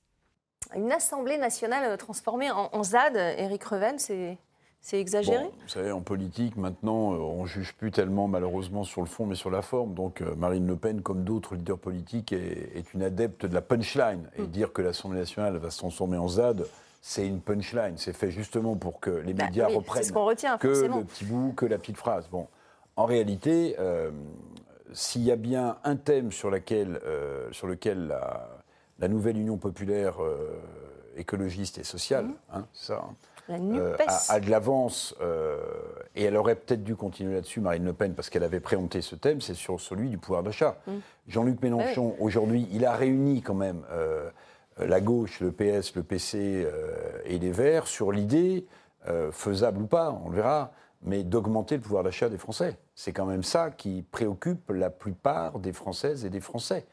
Une 0.74 0.92
Assemblée 0.92 1.38
nationale 1.38 1.96
transformée 1.98 2.50
en, 2.50 2.82
ZAD, 2.82 3.16
Éric 3.16 3.64
Reven, 3.64 3.98
c'est. 3.98 4.38
C'est 4.84 4.98
exagéré? 4.98 5.44
Vous 5.44 5.68
savez, 5.68 5.92
en 5.92 6.00
politique, 6.00 6.56
maintenant, 6.56 7.12
euh, 7.12 7.18
on 7.18 7.42
ne 7.42 7.46
juge 7.46 7.72
plus 7.72 7.92
tellement, 7.92 8.26
malheureusement, 8.26 8.82
sur 8.82 9.00
le 9.00 9.06
fond, 9.06 9.26
mais 9.26 9.36
sur 9.36 9.48
la 9.48 9.62
forme. 9.62 9.94
Donc, 9.94 10.20
euh, 10.20 10.34
Marine 10.34 10.66
Le 10.66 10.74
Pen, 10.74 11.02
comme 11.02 11.22
d'autres 11.22 11.54
leaders 11.54 11.78
politiques, 11.78 12.32
est, 12.32 12.92
une 12.92 13.04
adepte 13.04 13.46
de 13.46 13.54
la 13.54 13.62
punchline. 13.62 14.28
Et 14.36 14.42
mm. 14.42 14.46
dire 14.48 14.72
que 14.72 14.82
l'Assemblée 14.82 15.20
nationale 15.20 15.56
va 15.58 15.70
se 15.70 15.78
transformer 15.78 16.16
en 16.16 16.26
ZAD, 16.26 16.66
c'est 17.02 17.26
une 17.26 17.40
punchline. 17.40 17.98
C'est 17.98 18.14
fait 18.14 18.30
justement 18.30 18.76
pour 18.76 19.00
que 19.00 19.10
les 19.10 19.34
bah 19.34 19.46
médias 19.46 19.66
reprennent 19.66 20.10
que 20.58 20.68
le 20.68 21.04
petit 21.04 21.24
bout, 21.24 21.52
que 21.54 21.66
la 21.66 21.76
petite 21.76 21.96
phrase. 21.96 22.28
Bon, 22.30 22.46
en 22.96 23.04
réalité, 23.04 23.74
euh, 23.80 24.12
s'il 24.92 25.22
y 25.22 25.32
a 25.32 25.36
bien 25.36 25.78
un 25.82 25.96
thème 25.96 26.30
sur, 26.30 26.48
laquelle, 26.48 27.00
euh, 27.04 27.48
sur 27.50 27.66
lequel 27.66 28.06
la, 29.00 29.08
nouvelle 29.08 29.36
Union 29.36 29.56
populaire 29.56 30.22
euh, 30.22 30.60
écologiste 31.16 31.78
et 31.78 31.84
sociale, 31.84 32.28
hein, 32.52 32.66
ça, 32.72 33.04
hein, 33.48 33.96
a, 34.28 34.38
de 34.38 34.48
l'avance, 34.48 35.16
et 36.14 36.22
elle 36.22 36.36
aurait 36.36 36.54
peut-être 36.54 36.84
dû 36.84 36.94
continuer 36.94 37.34
là-dessus, 37.34 37.60
Marine 37.60 37.84
Le 37.84 37.94
Pen, 37.94 38.14
parce 38.14 38.30
qu'elle 38.30 38.44
avait 38.44 38.60
préempté 38.60 39.02
ce 39.02 39.16
thème, 39.16 39.40
c'est 39.40 39.54
sur 39.54 39.80
celui 39.80 40.08
du 40.08 40.18
pouvoir 40.18 40.44
d'achat. 40.44 40.76
Mhm. 40.86 41.00
Jean-Luc 41.26 41.62
Mélenchon, 41.62 42.14
aujourd'hui, 42.20 42.68
il 42.70 42.86
a 42.86 42.94
réuni 42.94 43.42
quand 43.42 43.54
même 43.54 43.82
la 44.78 45.00
gauche, 45.00 45.40
le 45.40 45.52
PS, 45.52 45.94
le 45.94 46.02
PC 46.02 46.64
euh, 46.64 47.18
et 47.24 47.38
les 47.38 47.50
Verts 47.50 47.86
sur 47.86 48.12
l'idée, 48.12 48.66
euh, 49.08 49.32
faisable 49.32 49.82
ou 49.82 49.86
pas, 49.86 50.18
on 50.24 50.28
le 50.28 50.36
verra, 50.36 50.72
mais 51.02 51.24
d'augmenter 51.24 51.76
le 51.76 51.82
pouvoir 51.82 52.04
d'achat 52.04 52.28
des 52.28 52.38
Français. 52.38 52.78
C'est 52.94 53.12
quand 53.12 53.26
même 53.26 53.42
ça 53.42 53.70
qui 53.70 54.02
préoccupe 54.10 54.70
la 54.70 54.90
plupart 54.90 55.58
des 55.58 55.72
Françaises 55.72 56.24
et 56.24 56.30
des 56.30 56.40
Français. 56.40 56.86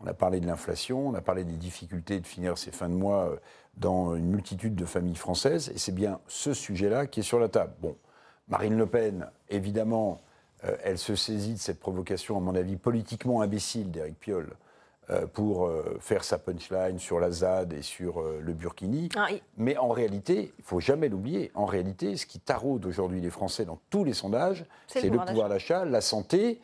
On 0.00 0.06
a 0.06 0.14
parlé 0.14 0.40
de 0.40 0.46
l'inflation, 0.46 1.08
on 1.08 1.14
a 1.14 1.20
parlé 1.20 1.44
des 1.44 1.56
difficultés 1.56 2.20
de 2.20 2.26
finir 2.26 2.58
ces 2.58 2.70
fins 2.70 2.88
de 2.88 2.94
mois 2.94 3.36
dans 3.76 4.14
une 4.16 4.26
multitude 4.26 4.74
de 4.74 4.84
familles 4.84 5.16
françaises, 5.16 5.70
et 5.74 5.78
c'est 5.78 5.94
bien 5.94 6.20
ce 6.26 6.52
sujet-là 6.52 7.06
qui 7.06 7.20
est 7.20 7.24
sur 7.24 7.38
la 7.38 7.48
table. 7.48 7.72
Bon, 7.80 7.96
Marine 8.48 8.76
Le 8.76 8.86
Pen, 8.86 9.30
évidemment, 9.48 10.20
elle 10.82 10.98
se 10.98 11.14
saisit 11.14 11.54
de 11.54 11.58
cette 11.58 11.80
provocation, 11.80 12.36
à 12.36 12.40
mon 12.40 12.54
avis, 12.54 12.76
politiquement 12.76 13.40
imbécile 13.40 13.90
d'Éric 13.90 14.18
Piolle, 14.18 14.50
euh, 14.50 14.63
pour 15.32 15.66
euh, 15.66 15.98
faire 16.00 16.24
sa 16.24 16.38
punchline 16.38 16.98
sur 16.98 17.20
la 17.20 17.30
ZAD 17.30 17.72
et 17.74 17.82
sur 17.82 18.20
euh, 18.20 18.40
le 18.42 18.52
Burkini. 18.54 19.08
Ah, 19.16 19.28
Mais 19.56 19.76
en 19.76 19.88
réalité, 19.88 20.52
il 20.58 20.64
faut 20.64 20.80
jamais 20.80 21.08
l'oublier, 21.08 21.50
en 21.54 21.66
réalité, 21.66 22.16
ce 22.16 22.26
qui 22.26 22.40
taraude 22.40 22.86
aujourd'hui 22.86 23.20
les 23.20 23.30
Français 23.30 23.64
dans 23.64 23.78
tous 23.90 24.04
les 24.04 24.14
sondages, 24.14 24.64
c'est 24.86 25.10
le 25.10 25.18
pouvoir 25.18 25.48
d'achat, 25.48 25.84
la 25.84 26.00
santé, 26.00 26.60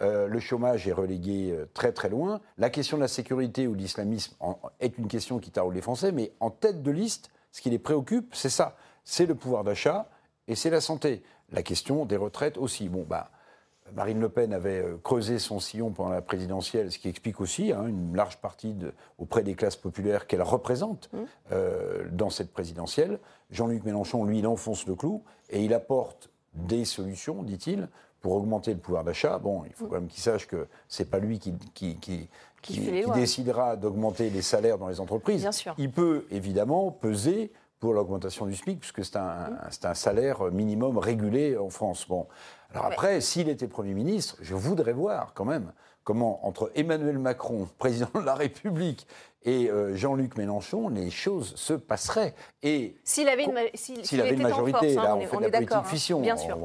le 0.00 0.40
chômage 0.40 0.88
est 0.88 0.92
relégué 0.92 1.56
très 1.72 1.92
très 1.92 2.08
loin. 2.08 2.40
La 2.58 2.68
question 2.68 2.96
de 2.96 3.02
la 3.02 3.08
sécurité 3.08 3.66
ou 3.66 3.74
de 3.74 3.80
l'islamisme 3.80 4.34
est 4.80 4.98
une 4.98 5.06
question 5.06 5.38
qui 5.38 5.50
taraude 5.50 5.74
les 5.74 5.80
Français, 5.80 6.12
mais 6.12 6.32
en 6.40 6.50
tête 6.50 6.82
de 6.82 6.90
liste, 6.90 7.30
ce 7.52 7.62
qui 7.62 7.70
les 7.70 7.78
préoccupe, 7.78 8.34
c'est 8.34 8.50
ça. 8.50 8.76
C'est 9.04 9.26
le 9.26 9.34
pouvoir 9.34 9.62
d'achat 9.62 10.10
et 10.48 10.56
c'est 10.56 10.70
la 10.70 10.80
santé. 10.80 11.22
La 11.52 11.62
question 11.62 12.04
des 12.04 12.16
retraites 12.16 12.58
aussi. 12.58 12.88
Bon, 12.88 13.06
bah, 13.08 13.30
Marine 13.92 14.20
Le 14.20 14.28
Pen 14.28 14.52
avait 14.52 14.82
euh, 14.82 14.98
creusé 15.02 15.38
son 15.38 15.60
sillon 15.60 15.90
pendant 15.90 16.10
la 16.10 16.22
présidentielle, 16.22 16.90
ce 16.90 16.98
qui 16.98 17.08
explique 17.08 17.40
aussi 17.40 17.72
hein, 17.72 17.86
une 17.86 18.16
large 18.16 18.38
partie 18.38 18.74
auprès 19.18 19.42
des 19.42 19.54
classes 19.54 19.76
populaires 19.76 20.26
qu'elle 20.26 20.42
représente 20.42 21.10
mmh. 21.12 21.18
euh, 21.52 22.04
dans 22.10 22.30
cette 22.30 22.52
présidentielle. 22.52 23.18
Jean-Luc 23.50 23.84
Mélenchon, 23.84 24.24
lui, 24.24 24.38
il 24.38 24.46
enfonce 24.46 24.86
le 24.86 24.94
clou 24.94 25.22
et 25.50 25.62
il 25.62 25.74
apporte 25.74 26.30
des 26.54 26.84
solutions, 26.84 27.42
dit-il, 27.42 27.88
pour 28.20 28.32
augmenter 28.32 28.72
le 28.72 28.80
pouvoir 28.80 29.04
d'achat. 29.04 29.38
Bon, 29.38 29.64
il 29.66 29.72
faut 29.72 29.84
mmh. 29.84 29.88
quand 29.88 29.94
même 29.94 30.08
qu'il 30.08 30.22
sache 30.22 30.46
que 30.46 30.66
c'est 30.88 31.10
pas 31.10 31.18
lui 31.18 31.38
qui, 31.38 31.54
qui, 31.74 32.28
décidera 33.14 33.76
d'augmenter 33.76 34.30
les 34.30 34.40
salaires 34.40 34.78
dans 34.78 34.88
les 34.88 34.98
entreprises. 34.98 35.42
Bien 35.42 35.52
sûr. 35.52 35.74
Il 35.76 35.90
peut 35.90 36.24
évidemment 36.30 36.90
peser 36.90 37.52
pour 37.80 37.92
l'augmentation 37.92 38.46
du 38.46 38.56
SMIC, 38.56 38.80
puisque 38.80 39.04
c'est 39.04 39.16
un, 39.16 39.50
mmh. 39.50 39.86
un, 39.86 39.94
salaire 39.94 40.50
minimum 40.50 40.96
régulé 40.96 41.58
en 41.58 41.68
France. 41.68 42.06
Bon. 42.08 42.26
Alors 42.74 42.86
après, 42.86 43.20
s'il 43.20 43.48
était 43.48 43.68
Premier 43.68 43.94
ministre, 43.94 44.36
je 44.40 44.54
voudrais 44.54 44.92
voir 44.92 45.32
quand 45.34 45.44
même 45.44 45.72
comment, 46.02 46.46
entre 46.46 46.70
Emmanuel 46.74 47.18
Macron, 47.18 47.68
président 47.78 48.10
de 48.14 48.24
la 48.24 48.34
République, 48.34 49.06
et 49.46 49.70
euh, 49.70 49.94
Jean-Luc 49.94 50.38
Mélenchon, 50.38 50.88
les 50.88 51.10
choses 51.10 51.54
se 51.56 51.74
passeraient. 51.74 52.34
Et 52.62 52.96
s'il 53.04 53.28
avait 53.28 53.44
une, 53.44 53.58
s'il 53.74 54.20
avait 54.20 54.32
une 54.32 54.42
majorité, 54.42 54.94
là, 54.94 55.16
on, 55.16 55.20
fait 55.20 55.36
de 55.36 55.42
la 55.42 55.50
politique 55.50 55.72
hein, 55.72 55.82
fission. 55.84 56.20
Bien 56.20 56.36
sûr. 56.36 56.58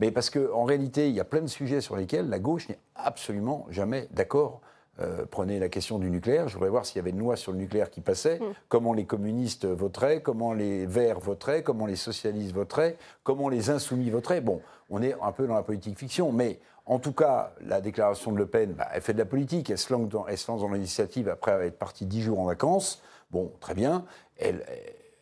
mais 0.00 0.10
parce 0.10 0.30
qu'en 0.30 0.64
réalité, 0.64 1.08
il 1.08 1.14
y 1.14 1.20
a 1.20 1.24
plein 1.24 1.42
de 1.42 1.46
sujets 1.46 1.82
sur 1.82 1.94
lesquels 1.94 2.28
la 2.28 2.38
gauche 2.38 2.68
n'est 2.70 2.78
absolument 2.94 3.66
jamais 3.68 4.08
d'accord 4.12 4.62
Euh, 5.00 5.24
prenez 5.30 5.58
la 5.58 5.70
question 5.70 5.98
du 5.98 6.10
nucléaire, 6.10 6.48
je 6.48 6.54
voudrais 6.54 6.68
voir 6.68 6.84
s'il 6.84 6.96
y 6.96 6.98
avait 7.00 7.10
une 7.10 7.18
loi 7.18 7.36
sur 7.36 7.52
le 7.52 7.58
nucléaire 7.58 7.88
qui 7.88 8.02
passait, 8.02 8.38
Mm. 8.38 8.52
comment 8.68 8.92
les 8.92 9.06
communistes 9.06 9.64
voteraient, 9.64 10.20
comment 10.20 10.52
les 10.52 10.84
verts 10.84 11.18
voteraient, 11.18 11.62
comment 11.62 11.86
les 11.86 11.96
socialistes 11.96 12.52
voteraient, 12.54 12.98
comment 13.24 13.48
les 13.48 13.70
insoumis 13.70 14.10
voteraient. 14.10 14.42
Bon, 14.42 14.60
on 14.90 15.00
est 15.02 15.14
un 15.22 15.32
peu 15.32 15.46
dans 15.46 15.54
la 15.54 15.62
politique 15.62 15.98
fiction, 15.98 16.30
mais 16.30 16.60
en 16.84 16.98
tout 16.98 17.12
cas, 17.14 17.54
la 17.64 17.80
déclaration 17.80 18.32
de 18.32 18.36
Le 18.36 18.46
Pen, 18.46 18.72
bah, 18.74 18.86
elle 18.92 19.00
fait 19.00 19.14
de 19.14 19.18
la 19.18 19.24
politique, 19.24 19.70
elle 19.70 19.78
se 19.78 19.90
lance 19.94 20.08
dans, 20.10 20.68
l'initiative 20.68 21.28
après 21.30 21.52
être 21.66 21.78
partie 21.78 22.04
dix 22.04 22.20
jours 22.20 22.38
en 22.40 22.44
vacances. 22.44 23.02
Bon, 23.30 23.50
très 23.60 23.72
bien. 23.74 24.04
Elle, 24.36 24.62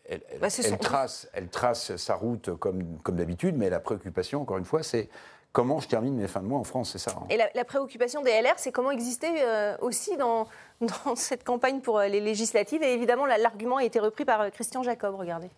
elle, 0.05 0.21
elle- 0.33 0.41
Bah, 0.41 0.49
elle 0.65 0.79
trace, 0.79 1.29
elle 1.33 1.49
trace 1.49 1.95
sa 1.97 2.17
route 2.17 2.57
comme, 2.57 2.99
comme 3.05 3.15
d'habitude, 3.17 3.57
mais 3.57 3.71
la 3.71 3.79
préoccupation, 3.79 4.43
encore 4.43 4.59
une 4.59 4.65
fois, 4.65 4.83
c'est 4.83 5.09
comment 5.53 5.81
je 5.81 5.89
termine 5.89 6.15
mes 6.15 6.29
fins 6.29 6.43
de 6.43 6.47
mois 6.47 6.59
en 6.59 6.65
France, 6.65 6.93
c'est 6.93 6.99
ça. 6.99 7.13
hein. 7.17 7.27
Et 7.31 7.37
la, 7.37 7.49
la 7.55 7.65
préoccupation 7.65 8.23
des 8.23 8.31
LR, 8.31 8.55
c'est 8.59 8.73
comment 8.73 8.91
exister 8.91 9.29
euh, 9.43 9.77
aussi 9.81 10.17
dans, 10.17 10.47
dans 10.81 11.17
cette 11.17 11.45
campagne 11.45 11.81
pour 11.81 11.99
euh, 11.99 12.07
les 12.09 12.21
législatives. 12.21 12.83
Et 12.83 12.93
évidemment, 12.93 13.27
l'argument 13.27 13.79
a 13.79 13.85
été 13.85 13.99
repris 14.01 14.25
par 14.25 14.41
euh, 14.43 14.51
Christian 14.51 14.83
Jacob, 14.83 15.15
regardez. 15.15 15.51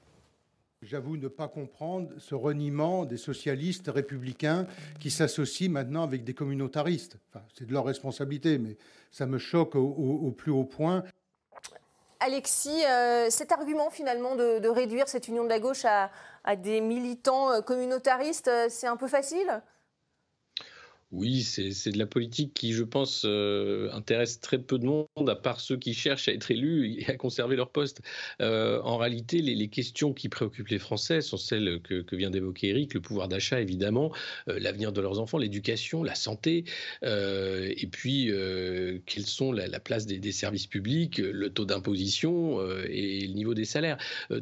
J'avoue 0.82 1.16
ne 1.16 1.28
pas 1.28 1.46
comprendre 1.46 2.08
ce 2.18 2.34
reniement 2.34 3.04
des 3.04 3.16
socialistes 3.16 3.86
républicains 3.88 4.66
qui 4.98 5.12
s'associent 5.12 5.70
maintenant 5.70 6.02
avec 6.02 6.24
des 6.24 6.34
communautaristes. 6.34 7.18
Enfin, 7.30 7.44
c'est 7.56 7.66
de 7.66 7.72
leur 7.72 7.84
responsabilité, 7.84 8.58
mais 8.58 8.76
ça 9.12 9.26
me 9.26 9.38
choque 9.38 9.76
au, 9.76 9.80
au- 9.80 10.26
au 10.26 10.30
plus 10.32 10.50
haut 10.50 10.64
point. 10.64 11.04
Alexis, 12.18 12.84
euh, 12.84 13.30
cet 13.30 13.52
argument 13.52 13.90
finalement 13.90 14.36
de, 14.36 14.58
de 14.60 14.68
réduire 14.68 15.08
cette 15.08 15.28
union 15.28 15.44
de 15.44 15.48
la 15.48 15.58
gauche 15.60 15.84
à, 15.84 16.10
à 16.44 16.54
des 16.56 16.80
militants 16.80 17.60
communautaristes, 17.62 18.50
c'est 18.68 18.86
un 18.86 18.96
peu 18.96 19.08
facile? 19.08 19.60
Oui, 21.12 21.42
c'est 21.42 21.92
de 21.92 21.98
la 21.98 22.06
politique 22.06 22.54
qui, 22.54 22.72
je 22.72 22.82
pense, 22.82 23.24
euh, 23.26 23.90
intéresse 23.92 24.40
très 24.40 24.58
peu 24.58 24.78
de 24.78 24.86
monde, 24.86 25.08
à 25.28 25.36
part 25.36 25.60
ceux 25.60 25.76
qui 25.76 25.92
cherchent 25.92 26.26
à 26.28 26.32
être 26.32 26.50
élus 26.50 27.00
et 27.00 27.06
à 27.06 27.16
conserver 27.16 27.54
leur 27.54 27.70
poste. 27.70 28.00
Euh, 28.40 28.80
en 28.80 28.96
réalité, 28.96 29.42
les, 29.42 29.68
questions 29.68 30.14
qui 30.14 30.30
préoccupent 30.30 30.68
les 30.68 30.78
Français 30.78 31.20
sont 31.20 31.36
celles 31.36 31.82
que, 31.82 32.16
vient 32.16 32.30
d'évoquer 32.30 32.70
Eric, 32.70 32.94
le 32.94 33.02
pouvoir 33.02 33.28
d'achat, 33.28 33.60
évidemment, 33.60 34.10
euh, 34.48 34.58
l'avenir 34.58 34.90
de 34.90 35.02
leurs 35.02 35.20
enfants, 35.20 35.36
l'éducation, 35.36 36.02
la 36.02 36.14
santé, 36.14 36.64
et 37.02 37.88
puis 37.90 38.30
quelles 39.06 39.26
sont 39.26 39.52
la, 39.52 39.66
la 39.66 39.80
place 39.80 40.06
des, 40.06 40.32
services 40.32 40.66
publics, 40.66 41.18
le 41.18 41.50
taux 41.50 41.66
d'imposition 41.66 42.58
et 42.88 43.26
le 43.26 43.34
niveau 43.34 43.52
des 43.52 43.66
salaires. 43.66 43.98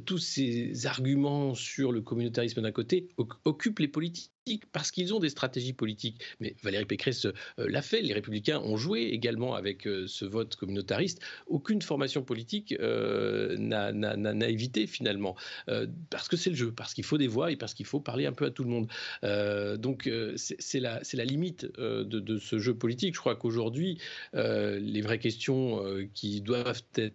Tous 0.06 0.18
ces 0.18 0.86
arguments 0.86 1.54
sur 1.54 1.90
le 1.90 2.00
communautarisme 2.00 2.62
d'un 2.62 2.70
côté 2.70 3.08
oc- 3.16 3.34
occupent 3.44 3.80
les 3.80 3.88
politiques 3.88 4.30
parce 4.72 4.90
qu'ils 4.90 5.14
ont 5.14 5.18
des 5.18 5.28
stratégies 5.28 5.72
politiques. 5.72 6.20
Mais 6.40 6.54
Valérie 6.62 6.84
Pécresse 6.84 7.26
euh, 7.26 7.32
l'a 7.58 7.82
fait. 7.82 8.02
Les 8.02 8.14
Républicains 8.14 8.60
ont 8.60 8.76
joué 8.76 9.02
également 9.02 9.54
avec 9.54 9.86
euh, 9.86 10.06
ce 10.06 10.24
vote 10.24 10.56
communautariste. 10.56 11.20
Aucune 11.46 11.82
formation 11.82 12.22
politique 12.22 12.74
euh, 12.80 13.56
n'a- 13.58 13.90
évité 14.48 14.86
finalement. 14.86 15.36
Parce 16.08 16.28
que 16.28 16.36
c'est 16.36 16.50
le 16.50 16.56
jeu, 16.56 16.72
parce 16.72 16.94
qu'il 16.94 17.04
faut 17.04 17.18
des 17.18 17.28
voix 17.28 17.52
et 17.52 17.56
parce 17.56 17.74
qu'il 17.74 17.86
faut 17.86 18.00
parler 18.00 18.26
un 18.26 18.32
peu 18.32 18.46
à 18.46 18.50
tout 18.50 18.64
le 18.64 18.70
monde. 18.70 18.88
Donc 19.78 20.10
c'est 20.36 20.80
la, 20.80 21.00
limite 21.24 21.66
de, 21.78 22.38
ce 22.38 22.58
jeu 22.58 22.74
politique. 22.74 23.14
Je 23.14 23.20
crois 23.20 23.36
qu'aujourd'hui, 23.36 23.98
les 24.32 25.00
vraies 25.02 25.18
questions 25.18 25.84
qui 26.14 26.40
doivent 26.40 26.82
être 26.96 27.14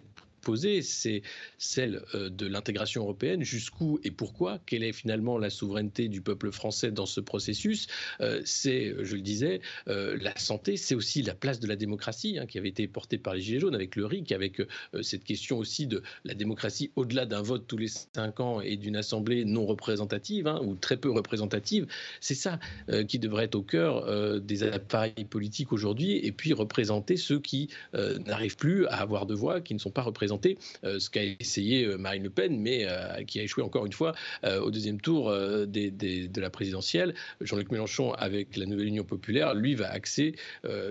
c'est 0.81 1.21
celle 1.57 2.01
euh, 2.13 2.29
de 2.29 2.45
l'intégration 2.45 3.03
européenne. 3.03 3.43
Jusqu'où 3.43 3.99
et 4.03 4.11
pourquoi? 4.11 4.59
Quelle 4.65 4.83
est 4.83 4.93
finalement 4.93 5.37
la 5.37 5.49
souveraineté 5.49 6.07
du 6.07 6.21
peuple 6.21 6.51
français 6.51 6.91
dans 6.91 7.05
ce 7.05 7.21
processus? 7.21 7.87
Euh, 8.21 8.41
C'est, 8.45 8.93
je 9.01 9.15
le 9.15 9.21
disais, 9.21 9.61
euh, 9.87 10.17
la 10.21 10.37
santé, 10.37 10.77
c'est 10.77 10.95
aussi 10.95 11.21
la 11.21 11.33
place 11.33 11.59
de 11.59 11.67
la 11.67 11.75
démocratie 11.75 12.37
hein, 12.37 12.45
qui 12.45 12.57
avait 12.57 12.69
été 12.69 12.87
portée 12.87 13.17
par 13.17 13.33
les 13.33 13.41
Gilets 13.41 13.59
jaunes 13.59 13.75
avec 13.75 13.95
le 13.95 14.05
RIC, 14.05 14.31
avec 14.31 14.61
cette 15.01 15.23
question 15.23 15.57
aussi 15.57 15.87
de 15.87 16.03
la 16.23 16.33
démocratie 16.33 16.91
au-delà 16.95 17.25
d'un 17.25 17.41
vote 17.41 17.65
tous 17.67 17.77
les 17.77 17.87
cinq 17.87 18.39
ans 18.39 18.61
et 18.61 18.77
d'une 18.77 18.95
assemblée 18.95 19.45
non 19.45 19.65
représentative 19.65 20.47
hein, 20.47 20.59
ou 20.63 20.75
très 20.75 20.97
peu 20.97 21.11
représentative. 21.11 21.87
C'est 22.19 22.35
ça 22.35 22.59
qui 23.07 23.19
devrait 23.19 23.45
être 23.45 23.55
au 23.55 23.61
cœur 23.61 24.41
des 24.41 24.63
appareils 24.63 25.25
politiques 25.29 25.71
aujourd'hui 25.73 26.17
et 26.17 26.31
puis 26.31 26.53
représenter 26.53 27.17
ceux 27.17 27.39
qui 27.39 27.69
n'arrivent 27.93 28.57
plus 28.57 28.87
à 28.87 28.97
avoir 28.97 29.25
de 29.25 29.33
voix, 29.33 29.61
qui 29.61 29.73
ne 29.73 29.79
sont 29.79 29.91
pas 29.91 30.01
représentés. 30.01 30.34
Euh, 30.83 30.99
ce 30.99 31.09
qu'a 31.09 31.23
essayé 31.23 31.85
euh, 31.85 31.97
Marine 31.97 32.23
Le 32.23 32.29
Pen, 32.29 32.59
mais 32.59 32.85
euh, 32.85 33.23
qui 33.23 33.39
a 33.39 33.43
échoué 33.43 33.63
encore 33.63 33.85
une 33.85 33.93
fois 33.93 34.13
au 34.43 34.71
deuxième 34.71 34.99
tour 34.99 35.31
de 35.31 36.41
la 36.41 36.49
présidentielle. 36.49 37.13
Jean-Luc 37.41 37.71
Mélenchon, 37.71 38.13
avec 38.13 38.57
la 38.57 38.65
nouvelle 38.65 38.87
Union 38.87 39.03
populaire, 39.03 39.53
lui 39.53 39.75
va 39.75 39.89
axer, 39.91 40.35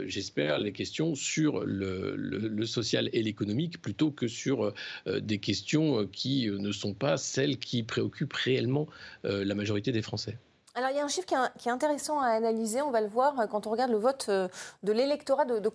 j'espère, 0.06 0.58
les 0.58 0.72
questions 0.72 1.14
sur 1.14 1.64
le, 1.64 2.64
social 2.66 3.08
et 3.12 3.22
l'économique 3.22 3.80
plutôt 3.80 4.10
que 4.10 4.26
sur 4.26 4.72
des 5.06 5.38
questions 5.38 6.06
qui 6.06 6.48
ne 6.48 6.72
sont 6.72 6.94
pas 6.94 7.16
celles 7.16 7.58
qui 7.58 7.82
préoccupent 7.82 8.32
réellement 8.32 8.86
la 9.22 9.54
majorité 9.54 9.92
des 9.92 10.02
Français. 10.02 10.38
Alors, 10.76 10.90
il 10.90 10.96
y 10.96 10.98
a 10.98 11.04
un 11.04 11.08
chiffre 11.08 11.28
qui 11.56 11.68
est, 11.68 11.70
intéressant 11.70 12.18
à 12.18 12.30
analyser, 12.30 12.82
on 12.82 12.90
va 12.90 13.00
le 13.00 13.06
voir 13.06 13.38
euh, 13.38 13.46
quand 13.46 13.68
on 13.68 13.70
regarde 13.70 13.92
le 13.92 13.96
vote 13.96 14.26
euh, 14.28 14.48
de 14.82 14.90
l'électorat 14.90 15.44
de, 15.44 15.68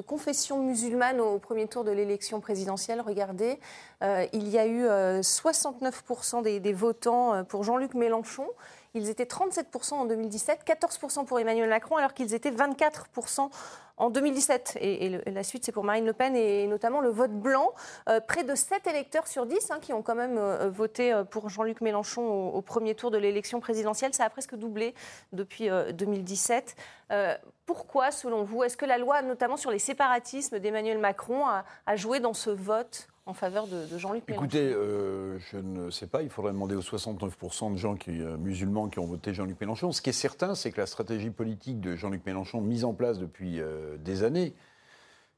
confession 0.00 0.62
musulmane 0.62 1.20
au 1.20 1.40
premier 1.40 1.66
tour 1.66 1.82
de 1.82 1.90
l'élection 1.90 2.38
présidentielle. 2.38 3.00
Regardez, 3.00 3.58
euh, 4.04 4.26
il 4.32 4.46
y 4.48 4.56
a 4.56 4.64
eu 4.66 4.84
euh, 4.84 5.22
69% 5.22 6.42
des, 6.60 6.72
votants 6.72 7.42
pour 7.46 7.64
Jean-Luc 7.64 7.94
Mélenchon. 7.94 8.46
Ils 8.94 9.08
étaient 9.08 9.24
37% 9.24 9.94
en 9.94 10.04
2017, 10.06 10.60
14% 10.66 11.24
pour 11.24 11.38
Emmanuel 11.38 11.68
Macron, 11.68 11.96
alors 11.96 12.14
qu'ils 12.14 12.34
étaient 12.34 12.50
24% 12.50 13.50
en 13.98 14.10
2017. 14.10 14.78
Et, 14.80 15.20
la 15.26 15.42
suite, 15.42 15.64
c'est 15.64 15.72
pour 15.72 15.84
Marine 15.84 16.06
Le 16.06 16.12
Pen 16.12 16.34
et 16.36 16.66
notamment 16.66 17.00
le 17.00 17.10
vote 17.10 17.32
blanc. 17.32 17.72
Euh, 18.08 18.20
près 18.20 18.44
de 18.44 18.54
7 18.54 18.86
électeurs 18.86 19.26
sur 19.26 19.46
10 19.46 19.70
hein, 19.70 19.78
qui 19.80 19.92
ont 19.92 20.02
quand 20.02 20.14
même 20.14 20.38
euh, 20.38 20.70
voté 20.70 21.12
euh, 21.12 21.24
pour 21.24 21.48
Jean-Luc 21.48 21.80
Mélenchon 21.80 22.22
au, 22.22 22.62
premier 22.62 22.94
tour 22.94 23.10
de 23.10 23.18
l'élection 23.18 23.60
présidentielle. 23.60 24.14
Ça 24.14 24.24
a 24.24 24.30
presque 24.30 24.54
doublé 24.54 24.94
depuis 25.32 25.68
euh, 25.68 25.92
2017. 25.92 26.76
Euh, 27.10 27.36
pourquoi, 27.66 28.10
selon 28.10 28.44
vous, 28.44 28.64
est-ce 28.64 28.76
que 28.76 28.86
la 28.86 28.98
loi, 28.98 29.22
notamment 29.22 29.56
sur 29.56 29.70
les 29.70 29.78
séparatismes 29.78 30.58
d'Emmanuel 30.58 30.98
Macron, 30.98 31.44
a 31.46 31.96
joué 31.96 32.18
dans 32.20 32.34
ce 32.34 32.50
vote? 32.50 33.08
En 33.28 33.34
faveur 33.34 33.66
de, 33.66 33.84
de 33.86 33.98
Jean-Luc 33.98 34.26
Mélenchon 34.26 34.44
Écoutez, 34.46 34.72
euh, 34.72 35.38
je 35.52 35.58
ne 35.58 35.90
sais 35.90 36.06
pas, 36.06 36.22
il 36.22 36.30
faudrait 36.30 36.52
demander 36.52 36.74
aux 36.74 36.80
69% 36.80 37.72
de 37.72 37.76
gens 37.76 37.94
qui, 37.94 38.22
euh, 38.22 38.38
musulmans 38.38 38.88
qui 38.88 38.98
ont 38.98 39.04
voté 39.06 39.34
Jean-Luc 39.34 39.60
Mélenchon. 39.60 39.92
Ce 39.92 40.00
qui 40.00 40.08
est 40.10 40.14
certain, 40.14 40.54
c'est 40.54 40.72
que 40.72 40.80
la 40.80 40.86
stratégie 40.86 41.28
politique 41.30 41.78
de 41.80 41.94
Jean-Luc 41.94 42.24
Mélenchon, 42.24 42.62
mise 42.62 42.86
en 42.86 42.94
place 42.94 43.18
depuis 43.18 43.60
euh, 43.60 43.98
des 43.98 44.24
années, 44.24 44.54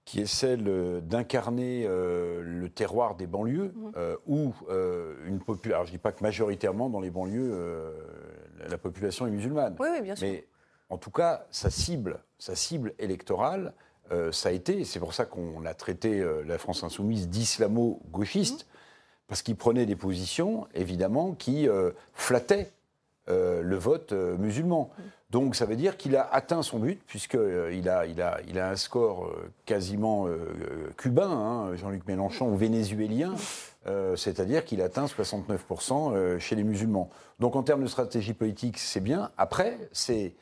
qui 0.04 0.20
est 0.20 0.26
celle 0.26 1.00
d'incarner 1.02 1.85
euh, 1.87 2.42
le 2.42 2.68
terroir 2.68 3.16
des 3.16 3.26
banlieues, 3.26 3.73
euh, 3.97 4.16
où 4.26 4.52
une 5.26 5.40
population, 5.40 5.75
alors 5.75 5.85
je 5.87 5.90
ne 5.90 5.97
dis 5.97 6.02
pas 6.02 6.12
que 6.12 6.23
majoritairement 6.23 6.88
dans 6.90 7.00
les 7.00 7.11
banlieues, 7.11 7.52
la- 8.61 8.68
la 8.68 8.78
population 8.78 9.26
est 9.26 9.30
musulmane. 9.30 9.75
Oui, 9.80 9.88
oui, 9.92 10.00
bien 10.02 10.14
sûr. 10.14 10.26
Mais 10.28 10.47
en 10.90 10.97
tout 10.99 11.11
cas, 11.11 11.44
sa 11.50 11.70
cible, 11.70 12.23
sa 12.38 12.54
cible 12.54 12.94
électorale, 12.99 13.75
euh, 14.12 14.33
ça 14.33 14.49
a 14.49 14.52
été, 14.52 14.85
c'est 14.85 15.00
pour 15.00 15.14
ça 15.14 15.25
qu'on 15.25 15.64
a 15.64 15.75
traité 15.75 16.21
euh, 16.21 16.43
la 16.47 16.59
France 16.59 16.83
insoumise 16.83 17.29
d'islamo-gauchiste, 17.29 18.67
parce 19.26 19.43
qu'il 19.43 19.57
prenait 19.57 19.87
des 19.87 19.97
positions, 19.97 20.67
évidemment, 20.75 21.33
qui 21.33 21.69
euh, 21.69 21.90
flattaient 22.12 22.73
le 23.33 23.76
vote 23.76 24.12
musulman. 24.12 24.90
Donc 25.31 25.55
ça 25.55 25.64
veut 25.64 25.76
dire 25.76 25.97
qu'il 25.97 26.17
a 26.17 26.29
atteint 26.35 26.62
son 26.62 26.81
but, 26.81 27.00
puisqu'il 27.07 27.88
a, 27.88 28.05
il 28.05 28.21
a, 28.21 28.40
il 28.49 28.59
a 28.59 28.71
un 28.71 28.75
score 28.75 29.33
quasiment 29.67 30.26
cubain, 30.97 31.31
hein, 31.31 31.76
Jean-Luc 31.76 32.09
Mélenchon, 32.09 32.49
ou 32.49 32.57
vénézuélien, 32.57 33.37
c'est-à-dire 34.17 34.64
qu'il 34.64 34.83
atteint 34.83 35.07
69% 35.07 36.12
euh, 36.12 36.38
chez 36.38 36.55
les 36.55 36.64
musulmans. 36.64 37.11
Donc 37.38 37.57
en 37.57 37.62
termes 37.62 37.83
de 37.83 37.88
stratégie 37.88 38.35
politique, 38.35 38.79
c'est 38.79 39.00
bien. 39.00 39.31
Après, 39.38 39.79
c'est 39.93 40.35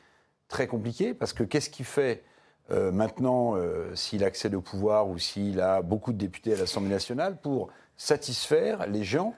très 0.47 0.67
compliqué, 0.67 1.13
parce 1.13 1.33
que 1.33 1.43
qu'est-ce 1.43 1.69
qui 1.69 1.83
fait 1.83 2.23
euh, 2.71 2.91
maintenant, 2.91 3.55
euh, 3.55 3.93
s'il 3.95 4.23
accède 4.23 4.53
au 4.53 4.61
pouvoir 4.61 5.07
ou 5.07 5.17
s'il 5.17 5.59
a 5.59 5.81
beaucoup 5.81 6.13
de 6.13 6.17
députés 6.17 6.53
à 6.53 6.57
l'Assemblée 6.57 6.91
nationale, 6.91 7.37
pour 7.37 7.69
satisfaire 7.97 8.87
les 8.87 9.03
gens 9.03 9.33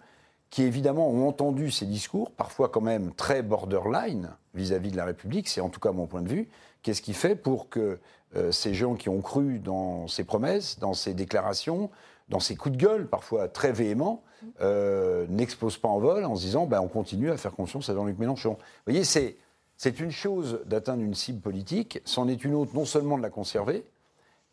qui 0.50 0.64
évidemment 0.64 1.10
ont 1.10 1.28
entendu 1.28 1.72
ces 1.72 1.86
discours, 1.86 2.32
parfois 2.32 2.68
quand 2.68 2.82
même 2.82 3.14
très 3.14 3.42
borderline 3.42 4.32
vis-à-vis 4.54 4.92
de 4.92 4.98
la 4.98 5.06
République, 5.06 5.48
c'est 5.48 5.62
en 5.62 5.70
tout 5.70 5.80
cas 5.80 5.94
mon 5.94 6.08
point 6.08 6.22
de 6.22 6.28
vue, 6.28 6.50
qu'est-ce 6.84 7.02
qui 7.02 7.14
fait 7.14 7.36
pour 7.36 7.70
que 7.70 8.00
euh, 8.36 8.52
ces 8.52 8.74
gens 8.74 8.96
qui 8.96 9.08
ont 9.08 9.22
cru 9.22 9.60
dans 9.60 10.08
ces 10.08 10.26
promesses, 10.26 10.78
dans 10.80 10.94
ces 10.94 11.14
déclarations, 11.14 11.90
dans 12.28 12.42
ces 12.42 12.56
coups 12.56 12.76
de 12.76 12.82
gueule 12.82 13.08
parfois 13.08 13.48
très 13.48 13.72
véhéments, 13.72 14.24
n'explosent 15.30 15.78
pas 15.78 15.88
en 15.88 16.00
vol 16.00 16.26
en 16.26 16.36
se 16.36 16.42
disant 16.42 16.66
ben, 16.66 16.82
on 16.82 16.88
continue 16.88 17.30
à 17.30 17.38
faire 17.38 17.54
confiance 17.54 17.90
à 17.90 17.94
Jean-Luc 17.94 18.18
Mélenchon. 18.18 18.54
Vous 18.54 18.92
voyez, 18.92 19.04
c'est, 19.04 19.38
c'est 19.84 20.00
une 20.00 20.12
chose 20.12 20.60
d'atteindre 20.68 21.02
une 21.02 21.16
cible 21.16 21.42
politique, 21.42 22.02
c'en 22.06 22.28
est 22.28 22.46
une 22.46 22.54
autre 22.54 22.76
non 22.76 22.86
seulement 22.86 23.18
de 23.18 23.24
la 23.24 23.32
conserver, 23.32 23.84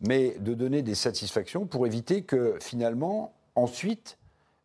mais 0.00 0.35
de 0.38 0.54
donner 0.54 0.80
des 0.80 0.94
satisfactions 0.94 1.66
pour 1.66 1.87
éviter 1.87 2.23
que 2.23 2.56
finalement, 2.62 3.35
ensuite, 3.54 4.16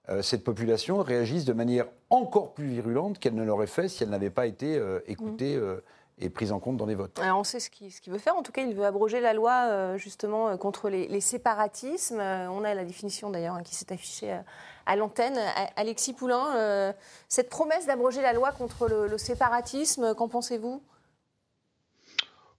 euh, 0.08 0.22
cette 0.22 0.46
population 0.46 1.03
réagisse 1.03 1.43
de 1.43 1.51
manière 1.51 1.88
encore 2.10 2.53
plus 2.53 2.67
virulente 2.67 3.20
qu'elle 3.20 3.36
ne 3.36 3.43
l'aurait 3.43 3.67
fait 3.67 3.89
si 3.89 4.03
elle 4.03 4.10
n'avait 4.10 4.29
pas 4.29 4.48
été 4.48 4.77
euh, 4.77 5.01
écoutée 5.05 5.58
euh, 5.58 5.82
est 6.20 6.29
prise 6.29 6.51
en 6.51 6.60
compte 6.60 6.77
dans 6.77 6.86
les 6.86 6.96
votes. 6.96 7.20
On 7.24 7.43
sait 7.43 7.60
ce 7.60 7.70
qu'il 7.70 7.91
veut 8.08 8.20
faire. 8.20 8.36
En 8.36 8.43
tout 8.43 8.51
cas, 8.51 8.62
il 8.62 8.75
veut 8.75 8.86
abroger 8.86 9.20
la 9.20 9.34
loi 9.34 9.67
euh, 9.70 9.98
justement 9.98 10.50
euh, 10.50 10.58
contre 10.58 10.89
les, 10.89 11.22
séparatismes. 11.22 12.20
Euh, 12.20 12.50
on 12.50 12.63
a 12.63 12.74
la 12.74 12.86
définition 12.86 13.29
d'ailleurs 13.29 13.55
hein, 13.55 13.63
qui 13.63 13.75
s'est 13.75 13.91
affichée 13.91 14.38
à 14.86 14.96
l'antenne. 14.96 15.39
Alexis 15.75 16.13
Poulain, 16.13 16.93
cette 17.29 17.50
promesse 17.50 17.86
d'abroger 17.86 18.22
la 18.22 18.34
loi 18.34 18.51
contre 18.51 18.88
le 18.88 19.17
séparatisme, 19.17 20.13
qu'en 20.13 20.27
pensez-vous? 20.27 20.82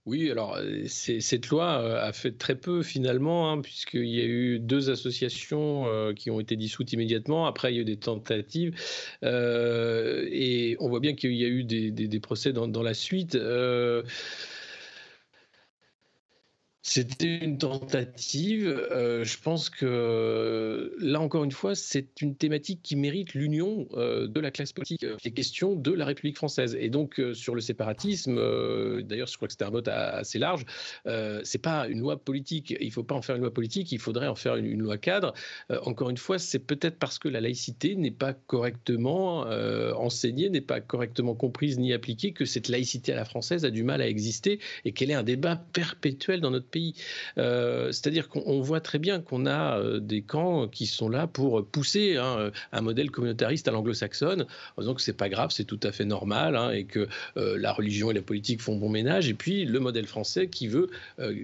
Oui, 0.06 0.30
alors 0.30 0.56
euh, 0.56 0.84
cette 0.86 1.48
loi 1.48 1.80
euh, 1.80 2.06
a 2.06 2.12
fait 2.12 2.32
très 2.36 2.56
peu 2.56 2.82
finalement, 2.82 3.50
hein, 3.50 3.62
puisqu'il 3.62 4.04
y 4.04 4.20
a 4.20 4.24
eu 4.24 4.58
deux 4.58 4.90
associations 4.90 5.86
euh, 5.86 6.12
qui 6.12 6.30
ont 6.30 6.40
été 6.40 6.56
dissoutes 6.56 6.92
immédiatement. 6.92 7.46
Après, 7.46 7.72
il 7.72 7.76
y 7.76 7.78
a 7.78 7.82
eu 7.82 7.86
des 7.86 7.96
tentatives. 7.96 8.74
et 9.22 10.76
on 10.78 10.88
voit 10.90 11.00
bien 11.00 11.14
qu'il 11.14 11.32
y 11.34 11.44
a 11.44 11.48
eu 11.48 11.64
des, 11.64 12.20
procès 12.20 12.52
dans, 12.52 12.68
dans 12.68 12.82
la 12.82 12.92
suite. 12.92 13.34
C'était 16.86 17.38
une 17.38 17.56
tentative. 17.56 18.68
Euh, 18.68 19.24
je 19.24 19.38
pense 19.38 19.70
que 19.70 20.94
là 21.00 21.18
encore 21.18 21.42
une 21.42 21.50
fois, 21.50 21.74
c'est 21.74 22.20
une 22.20 22.36
thématique 22.36 22.80
qui 22.82 22.94
mérite 22.94 23.32
l'union 23.32 23.88
euh, 23.94 24.28
de 24.28 24.38
la 24.38 24.50
classe 24.50 24.74
politique. 24.74 25.06
Les 25.24 25.30
questions 25.30 25.76
de 25.76 25.90
la 25.90 26.04
République 26.04 26.36
française. 26.36 26.76
Et 26.78 26.90
donc 26.90 27.18
euh, 27.18 27.32
sur 27.32 27.54
le 27.54 27.62
séparatisme, 27.62 28.36
d'ailleurs, 29.00 29.28
je 29.28 29.36
crois 29.36 29.48
que 29.48 29.52
c'était 29.52 29.64
un 29.64 29.70
vote 29.70 29.88
assez 29.88 30.38
large. 30.38 30.66
c'est 31.42 31.58
pas 31.58 31.88
une 31.88 32.00
loi 32.00 32.22
politique. 32.22 32.76
Il 32.78 32.92
faut 32.92 33.02
pas 33.02 33.14
en 33.14 33.22
faire 33.22 33.36
une 33.36 33.42
loi 33.42 33.54
politique. 33.54 33.90
Il 33.90 33.98
faudrait 33.98 34.28
en 34.28 34.34
faire 34.34 34.56
une, 34.56 34.82
loi 34.82 34.98
cadre. 34.98 35.32
encore 35.84 36.10
une 36.10 36.18
fois, 36.18 36.38
c'est 36.38 36.58
peut-être 36.58 36.98
parce 36.98 37.18
que 37.18 37.28
la 37.28 37.40
laïcité 37.40 37.96
n'est 37.96 38.10
pas 38.10 38.34
correctement 38.34 39.46
enseignée, 39.96 40.50
n'est 40.50 40.60
pas 40.60 40.82
correctement 40.82 41.34
comprise 41.34 41.78
ni 41.78 41.94
appliquée 41.94 42.32
que 42.32 42.44
cette 42.44 42.68
laïcité 42.68 43.14
à 43.14 43.16
la 43.16 43.24
française 43.24 43.64
a 43.64 43.70
du 43.70 43.84
mal 43.84 44.02
à 44.02 44.06
exister 44.06 44.60
et 44.84 44.92
qu'elle 44.92 45.10
est 45.10 45.14
un 45.14 45.22
débat 45.22 45.56
perpétuel 45.72 46.42
dans 46.42 46.50
notre 46.50 46.73
pays. 46.74 46.94
Euh, 47.38 47.92
c'est-à-dire 47.92 48.28
qu'on 48.28 48.60
voit 48.60 48.80
très 48.80 48.98
bien 48.98 49.20
qu'on 49.20 49.46
a 49.46 49.78
euh, 49.78 50.00
des 50.00 50.22
camps 50.22 50.66
qui 50.66 50.86
sont 50.86 51.08
là 51.08 51.28
pour 51.28 51.64
pousser 51.64 52.16
hein, 52.16 52.50
un 52.72 52.80
modèle 52.80 53.10
communautariste 53.12 53.68
à 53.68 53.70
l'anglo-saxonne, 53.70 54.46
en 54.76 54.82
disant 54.82 54.94
que 54.94 55.00
c'est 55.00 55.16
pas 55.16 55.28
grave, 55.28 55.50
c'est 55.52 55.64
tout 55.64 55.78
à 55.84 55.92
fait 55.92 56.04
normal, 56.04 56.56
hein, 56.56 56.70
et 56.70 56.84
que 56.84 57.06
euh, 57.36 57.56
la 57.58 57.72
religion 57.72 58.10
et 58.10 58.14
la 58.14 58.22
politique 58.22 58.60
font 58.60 58.76
bon 58.76 58.88
ménage, 58.88 59.28
et 59.28 59.34
puis 59.34 59.64
le 59.64 59.78
modèle 59.78 60.06
français 60.06 60.48
qui 60.48 60.66
veut 60.66 60.90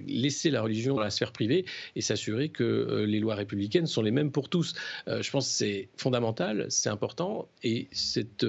laisser 0.07 0.49
la 0.51 0.61
religion 0.61 0.95
dans 0.95 1.01
la 1.01 1.09
sphère 1.09 1.31
privée 1.31 1.65
et 1.95 2.01
s'assurer 2.01 2.49
que 2.49 3.05
les 3.07 3.19
lois 3.19 3.35
républicaines 3.35 3.87
sont 3.87 4.01
les 4.01 4.11
mêmes 4.11 4.31
pour 4.31 4.49
tous. 4.49 4.73
je 5.07 5.29
pense 5.31 5.47
que 5.47 5.53
c'est 5.53 5.89
fondamental, 5.95 6.65
c'est 6.69 6.89
important, 6.89 7.47
et 7.63 7.87
cette 7.91 8.45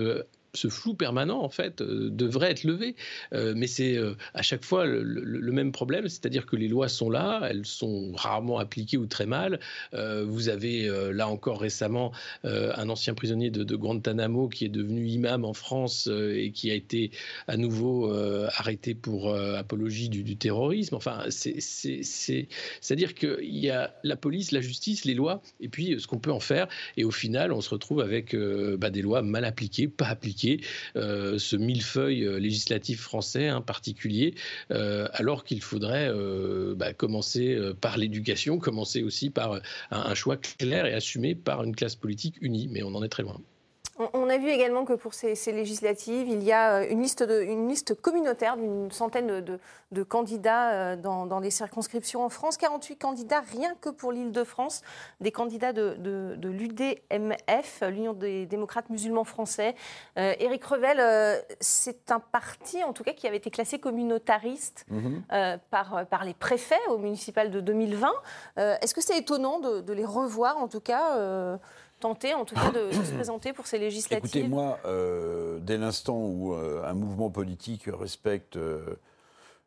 ce 0.55 0.69
flou 0.69 0.95
permanent, 0.95 1.43
en 1.43 1.49
fait, 1.49 1.81
euh, 1.81 2.11
devrait 2.11 2.51
être 2.51 2.65
levé. 2.65 2.95
Euh, 3.33 3.55
mais 3.57 3.67
c'est 3.67 3.97
euh, 3.97 4.15
à 4.35 4.43
chaque 4.43 4.65
fois 4.65 4.85
le, 4.85 5.53
même 5.53 5.73
problème, 5.73 6.09
c'est-à-dire 6.09 6.47
que 6.47 6.57
les 6.57 6.69
lois 6.69 6.89
sont 6.89 7.11
là, 7.11 7.47
elles 7.49 7.67
sont 7.67 8.13
rarement 8.15 8.59
appliquées 8.59 8.97
ou 8.97 9.07
très 9.07 9.27
mal. 9.27 9.61
vous 9.93 10.49
avez 10.49 10.89
là 11.13 11.29
encore 11.29 11.61
récemment 11.61 12.13
un 12.45 12.89
ancien 12.89 13.13
prisonnier 13.13 13.51
de, 13.51 13.77
Guantanamo 13.77 14.49
qui 14.49 14.65
est 14.65 14.71
devenu 14.71 15.07
imam 15.07 15.45
en 15.45 15.53
France 15.53 16.09
et 16.09 16.53
qui 16.53 16.71
a 16.71 16.75
été 16.75 17.11
à 17.49 17.59
nouveau 17.59 18.11
arrêté 18.11 18.95
pour 18.95 19.35
apologie 19.35 20.09
du, 20.09 20.37
terrorisme. 20.37 20.95
Enfin, 20.95 21.25
c'est-à-dire 21.29 23.15
qu'il 23.15 23.59
y 23.59 23.69
a 23.69 23.95
la 24.05 24.17
police, 24.17 24.53
la 24.53 24.63
justice, 24.63 25.05
les 25.05 25.15
lois, 25.15 25.43
et 25.61 25.69
puis 25.69 26.01
ce 26.01 26.07
qu'on 26.07 26.19
peut 26.19 26.33
en 26.33 26.41
faire. 26.41 26.67
Et 26.97 27.05
au 27.05 27.11
final, 27.11 27.53
on 27.53 27.61
se 27.61 27.69
retrouve 27.69 28.01
avec 28.01 28.35
bah, 28.35 28.89
des 28.89 29.03
lois 29.03 29.21
mal 29.21 29.45
appliquées, 29.45 29.87
pas 29.89 30.07
appliquées 30.07 30.42
euh, 30.97 31.39
ce 31.39 31.57
millefeuille 31.57 32.25
euh, 32.25 32.39
législatif 32.39 33.01
français 33.01 33.51
en 33.51 33.63
particulier, 33.63 34.35
euh, 34.71 35.09
alors 35.13 35.45
qu'il 35.45 35.63
faudrait 35.63 36.11
bah, 36.77 36.93
commencer 36.93 37.59
par 37.81 37.99
l'éducation, 37.99 38.59
commencer 38.59 39.03
aussi 39.03 39.31
par 39.31 39.61
un 39.91 40.15
choix 40.15 40.37
clair 40.37 40.87
et 40.87 40.95
assumé 40.95 41.35
par 41.35 41.63
une 41.65 41.75
classe 41.75 41.97
politique 41.97 42.37
unie, 42.41 42.69
mais 42.71 42.83
on 42.83 42.95
en 42.95 43.03
est 43.03 43.09
très 43.09 43.23
loin. 43.23 43.41
On 43.99 44.31
a 44.31 44.39
vu 44.39 44.49
également 44.49 44.87
que 44.87 44.95
pour 44.95 45.13
ces, 45.13 45.35
législatives, 45.53 46.27
il 46.27 46.43
y 46.43 46.51
a 46.51 46.77
euh, 46.77 46.87
une 46.89 47.03
liste, 47.03 47.23
de, 47.23 47.43
une 47.43 47.69
liste 47.69 47.95
communautaire 47.95 48.57
d'une 48.57 48.91
centaine 48.91 49.43
de, 49.43 50.03
candidats 50.03 50.71
euh, 50.71 50.97
dans, 50.97 51.41
les 51.41 51.51
circonscriptions 51.51 52.25
en 52.25 52.31
France. 52.31 52.57
48 52.57 52.97
candidats 52.97 53.41
rien 53.41 53.75
que 53.83 53.91
pour 53.91 54.11
l'Île-de-France, 54.11 54.81
des 55.21 55.31
candidats 55.31 55.75
de, 55.75 56.39
l'UDMF, 56.43 57.83
l'Union 57.83 58.15
des 58.15 58.47
démocrates 58.47 58.89
musulmans 58.89 59.25
français. 59.25 59.75
Euh, 60.19 60.35
Éric 60.39 60.65
Revel, 60.65 61.45
c'est 61.61 62.11
un 62.11 62.21
parti 62.21 62.83
en 62.83 62.95
tout 62.95 63.05
cas 63.05 63.13
qui 63.13 63.27
avait 63.27 63.37
été 63.37 63.51
classé 63.51 63.79
communautariste 63.79 64.87
mhm. 64.89 65.23
par, 65.71 66.07
par 66.07 66.25
les 66.25 66.35
préfets 66.35 66.81
au 66.89 66.97
municipal 66.97 67.51
de 67.51 67.61
2020. 67.61 68.11
Est-ce 68.57 68.95
que 68.95 69.03
c'est 69.03 69.19
étonnant 69.19 69.61
de, 69.61 69.93
les 69.93 70.05
revoir 70.07 70.57
en 70.57 70.69
tout 70.69 70.81
cas 70.81 71.59
tenter 72.03 72.35
en 72.35 72.45
tout 72.45 72.57
cas 72.57 72.71
de, 72.73 72.91
se 72.93 73.13
présenter 73.13 73.53
pour 73.53 73.67
ces 73.67 73.79
législatives 73.79 74.27
Écoutez, 74.27 74.49
moi, 74.49 74.79
euh, 74.85 75.59
dès 75.61 75.79
l'instant 75.79 76.19
où 76.19 76.53
euh, 76.53 76.83
un 76.85 76.95
mouvement 76.95 77.31
politique 77.31 77.85
respecte 77.87 78.57
euh, 78.57 78.97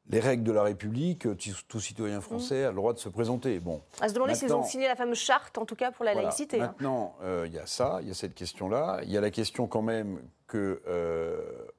les 0.10 0.20
règles 0.20 0.44
de 0.44 0.52
la 0.52 0.64
République, 0.64 1.28
tout 1.68 1.80
citoyen 1.80 2.20
français 2.20 2.66
a 2.66 2.70
le 2.70 2.76
droit 2.76 2.94
de 2.94 3.00
se 3.00 3.10
présenter. 3.10 3.60
Bon, 3.60 3.82
à 4.02 4.10
se 4.10 4.14
demander 4.14 4.36
s'ils 4.36 4.54
ont 4.54 4.64
signé 4.64 4.88
la 4.88 4.96
fameuse 4.96 5.18
charte, 5.18 5.58
en 5.58 5.66
tout 5.66 5.76
cas 5.76 5.92
pour 5.92 6.06
la 6.06 6.14
laïcité. 6.14 6.62
Hein. 6.62 6.76
Maintenant, 6.78 7.16
il 7.46 7.52
y 7.52 7.58
a 7.58 7.66
ça, 7.66 8.00
il 8.02 8.10
y 8.10 8.12
a 8.12 8.14
cette 8.14 8.36
question-là. 8.36 9.00
Il 9.04 9.12
y 9.12 9.18
a 9.18 9.22
la 9.22 9.32
question 9.32 9.66
quand 9.66 9.82
même 9.82 10.20
que 10.46 10.80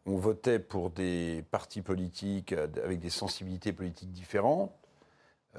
on 0.06 0.16
votait 0.16 0.58
pour 0.58 0.90
des 0.90 1.44
partis 1.52 1.82
politiques 1.82 2.52
avec 2.52 2.98
des 2.98 3.10
sensibilités 3.10 3.72
politiques 3.72 4.10
différentes. 4.10 4.72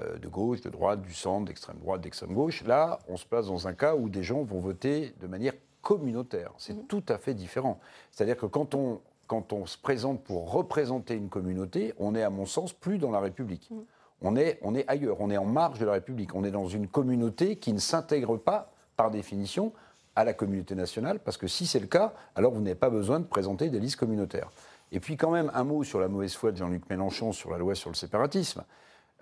Euh, 0.01 0.17
de 0.19 0.27
gauche, 0.27 0.61
de 0.61 0.69
droite, 0.69 1.01
du 1.01 1.13
centre, 1.13 1.45
d'extrême 1.45 1.77
droite, 1.77 2.01
d'extrême 2.01 2.33
gauche. 2.33 2.63
Là, 2.65 2.99
on 3.07 3.17
se 3.17 3.25
place 3.25 3.47
dans 3.47 3.67
un 3.67 3.73
cas 3.73 3.95
où 3.95 4.09
des 4.09 4.21
gens 4.21 4.43
vont 4.43 4.59
voter 4.59 5.15
de 5.19 5.27
manière 5.27 5.53
communautaire. 5.81 6.51
C'est 6.57 6.75
mhm. 6.75 6.85
tout 6.87 7.03
à 7.07 7.17
fait 7.17 7.33
différent. 7.33 7.79
C'est-à-dire 8.11 8.37
que 8.37 8.45
quand 8.45 8.75
on, 8.75 9.01
quand 9.25 9.53
on 9.53 9.65
se 9.65 9.77
présente 9.77 10.23
pour 10.23 10.51
représenter 10.51 11.15
une 11.15 11.29
communauté, 11.29 11.93
on 11.97 12.13
est, 12.13 12.21
à 12.21 12.29
mon 12.29 12.45
sens, 12.45 12.73
plus 12.73 12.99
dans 12.99 13.09
la 13.09 13.19
République. 13.19 13.71
Mhm. 13.71 13.85
On, 14.21 14.35
est, 14.35 14.59
on 14.61 14.75
est 14.75 14.87
ailleurs, 14.87 15.17
on 15.19 15.31
est 15.31 15.37
en 15.37 15.45
marge 15.45 15.79
de 15.79 15.85
la 15.85 15.93
République. 15.93 16.35
On 16.35 16.43
est 16.43 16.51
dans 16.51 16.67
une 16.67 16.87
communauté 16.87 17.55
qui 17.55 17.73
ne 17.73 17.79
s'intègre 17.79 18.37
pas, 18.37 18.71
par 18.97 19.09
définition, 19.09 19.73
à 20.15 20.25
la 20.25 20.33
communauté 20.33 20.75
nationale, 20.75 21.19
parce 21.19 21.37
que 21.37 21.47
si 21.47 21.65
c'est 21.65 21.79
le 21.79 21.87
cas, 21.87 22.13
alors 22.35 22.51
vous 22.51 22.61
n'avez 22.61 22.75
pas 22.75 22.89
besoin 22.89 23.19
de 23.19 23.25
présenter 23.25 23.69
des 23.69 23.79
listes 23.79 23.97
communautaires. 23.97 24.49
Et 24.91 24.99
puis 24.99 25.17
quand 25.17 25.31
même 25.31 25.51
un 25.53 25.63
mot 25.63 25.83
sur 25.83 25.99
la 25.99 26.07
mauvaise 26.07 26.33
foi 26.33 26.51
de 26.51 26.57
Jean-Luc 26.57 26.89
Mélenchon 26.89 27.31
sur 27.31 27.51
la 27.51 27.57
loi 27.57 27.75
sur 27.75 27.89
le 27.89 27.95
séparatisme 27.95 28.63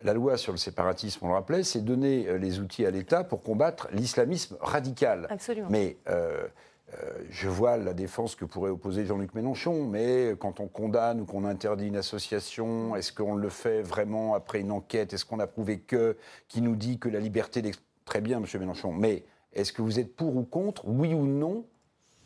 la 0.04 0.14
loi 0.14 0.38
sur 0.38 0.52
le 0.52 0.58
séparatisme, 0.58 1.26
on 1.26 1.30
le 1.30 1.34
rappelait, 1.34 1.64
c'est 1.64 1.82
donner 1.82 2.28
euh, 2.28 2.38
les 2.38 2.60
outils 2.60 2.86
à 2.86 2.92
l'État 2.92 3.24
pour 3.24 3.44
combattre 3.44 3.88
l'islamisme 3.92 4.58
radical. 4.60 5.28
Absolument. 5.30 5.68
Mais 5.70 5.98
euh, 6.10 6.48
euh, 6.94 7.24
je 7.30 7.48
vois 7.48 7.78
la 7.78 7.94
défense 7.94 8.36
que 8.36 8.46
pourrait 8.46 8.70
opposer 8.70 9.06
Jean-Luc 9.06 9.34
Mélenchon, 9.34 9.86
mais 9.86 10.36
quand 10.40 10.60
on 10.60 10.68
condamne 10.68 11.22
ou 11.22 11.26
qu'on 11.26 11.46
interdit 11.46 11.88
une 11.88 11.98
association, 11.98 12.96
est-ce 12.96 13.12
qu'on 13.12 13.36
le 13.36 13.50
fait 13.50 13.82
vraiment 13.82 14.36
après 14.36 14.62
une 14.62 14.72
enquête? 14.72 15.14
Est-ce 15.14 15.26
qu'on 15.26 15.40
a 15.40 15.48
prouvé 15.48 15.80
que, 15.80 16.18
qui 16.48 16.62
nous 16.62 16.76
dit 16.76 17.00
que 17.00 17.10
la 17.10 17.20
liberté 17.20 17.64
Très 18.06 18.22
bien, 18.22 18.38
M. 18.38 18.46
Mélenchon, 18.60 18.92
mais 18.94 19.24
est-ce 19.54 19.74
que 19.74 19.82
vous 19.82 20.00
êtes 20.00 20.16
pour 20.16 20.36
ou 20.36 20.44
contre, 20.44 20.84
oui 20.86 21.16
ou 21.16 21.26
non, 21.26 21.66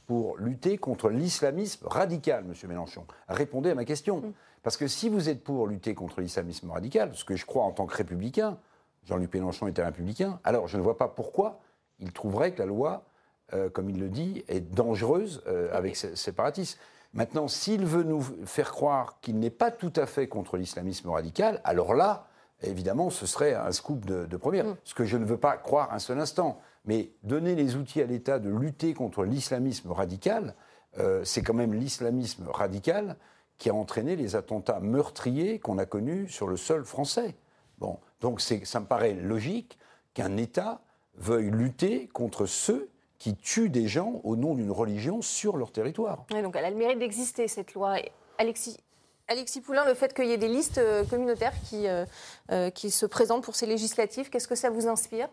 pour 0.10 0.38
lutter 0.38 0.80
contre 0.80 1.12
l'islamisme 1.12 1.86
radical, 1.86 2.44
M. 2.44 2.54
Mélenchon 2.68 3.06
Répondez 3.28 3.70
à 3.70 3.76
ma 3.76 3.86
question. 3.86 4.22
Mm. 4.22 4.34
Parce 4.64 4.76
que 4.76 4.88
si 4.88 5.08
vous 5.08 5.30
êtes 5.30 5.44
pour 5.44 5.68
lutter 5.68 5.94
contre 5.94 6.20
l'islamisme 6.20 6.72
radical, 6.72 7.12
ce 7.14 7.24
que 7.24 7.36
je 7.36 7.46
crois 7.46 7.64
en 7.64 7.72
tant 7.72 7.86
que 7.86 7.96
républicain, 7.96 8.58
Jean-Luc 9.04 9.32
Mélenchon 9.32 9.68
était 9.68 9.84
républicain, 9.84 10.40
alors 10.44 10.68
je 10.68 10.78
ne 10.78 10.82
vois 10.82 10.98
pas 10.98 11.10
pourquoi 11.10 11.60
il 12.00 12.12
trouverait 12.12 12.54
que 12.54 12.58
la 12.58 12.66
loi, 12.66 13.04
euh, 13.54 13.70
comme 13.70 13.88
il 13.88 14.00
le 14.00 14.10
dit, 14.10 14.44
est 14.48 14.62
dangereuse 14.62 15.44
euh, 15.46 15.70
avec 15.78 15.96
ces 15.96 16.16
séparatistes. 16.16 16.80
Maintenant, 17.14 17.48
s'il 17.48 17.86
veut 17.86 18.02
nous 18.02 18.24
faire 18.46 18.72
croire 18.72 19.20
qu'il 19.22 19.38
n'est 19.38 19.52
pas 19.52 19.70
tout 19.70 19.94
à 19.96 20.08
fait 20.08 20.28
contre 20.28 20.58
l'islamisme 20.58 21.12
radical, 21.12 21.62
alors 21.64 21.94
là, 21.94 22.26
évidemment, 22.64 23.12
ce 23.12 23.28
serait 23.28 23.54
un 23.54 23.72
scoop 23.72 24.06
de, 24.06 24.38
première. 24.38 24.66
Mm. 24.66 24.78
Ce 24.86 24.96
que 24.96 25.06
je 25.06 25.18
ne 25.18 25.26
veux 25.26 25.38
pas 25.38 25.56
croire 25.58 25.94
un 25.94 26.00
seul 26.00 26.20
instant. 26.20 26.60
Mais 26.90 27.12
donner 27.22 27.54
les 27.54 27.76
outils 27.76 28.02
à 28.02 28.08
l'État 28.08 28.40
de 28.40 28.50
lutter 28.50 28.96
contre 28.96 29.24
l'islamisme 29.24 29.92
radical, 29.92 30.56
euh, 30.98 31.24
c'est 31.24 31.44
quand 31.44 31.54
même 31.54 31.76
l'islamisme 31.76 32.48
radical 32.48 33.16
qui 33.60 33.70
a 33.70 33.76
entraîné 33.76 34.16
les 34.16 34.36
attentats 34.36 34.80
meurtriers 34.80 35.60
qu'on 35.60 35.78
a 35.78 35.86
connus 35.86 36.30
sur 36.30 36.48
le 36.48 36.58
sol 36.58 36.86
français. 36.86 37.36
Bon, 37.78 38.00
donc 38.22 38.42
ça 38.42 38.80
me 38.80 38.88
paraît 38.88 39.14
logique 39.14 39.78
qu'un 40.16 40.36
État 40.38 40.82
veuille 41.14 41.52
lutter 41.52 42.08
contre 42.08 42.48
ceux 42.48 42.90
qui 43.20 43.36
tuent 43.36 43.70
des 43.70 43.88
gens 43.88 44.20
au 44.24 44.36
nom 44.36 44.56
d'une 44.56 44.72
religion 44.72 45.22
sur 45.22 45.58
leur 45.58 45.72
territoire. 45.72 46.26
donc 46.32 46.56
elle 46.56 46.66
a 46.66 46.72
le 46.72 46.76
mérite 46.76 46.98
d'exister, 46.98 47.48
cette 47.48 47.76
loi. 47.76 47.98
Alexis, 48.40 49.62
Poulain, 49.62 49.86
le 49.86 49.94
fait 49.94 50.12
qu'il 50.16 50.26
y 50.26 50.32
ait 50.32 50.38
des 50.38 50.48
listes 50.48 50.80
euh, 50.80 51.04
communautaires 51.06 51.54
qui, 51.70 51.86
euh, 51.88 52.72
qui 52.72 52.90
se 52.90 53.06
présentent 53.06 53.44
pour 53.44 53.56
ces 53.56 53.68
législatives, 53.68 54.32
qu'est-ce 54.32 54.48
que 54.48 54.56
ça 54.56 54.72
vous 54.72 54.88
inspire? 54.88 55.30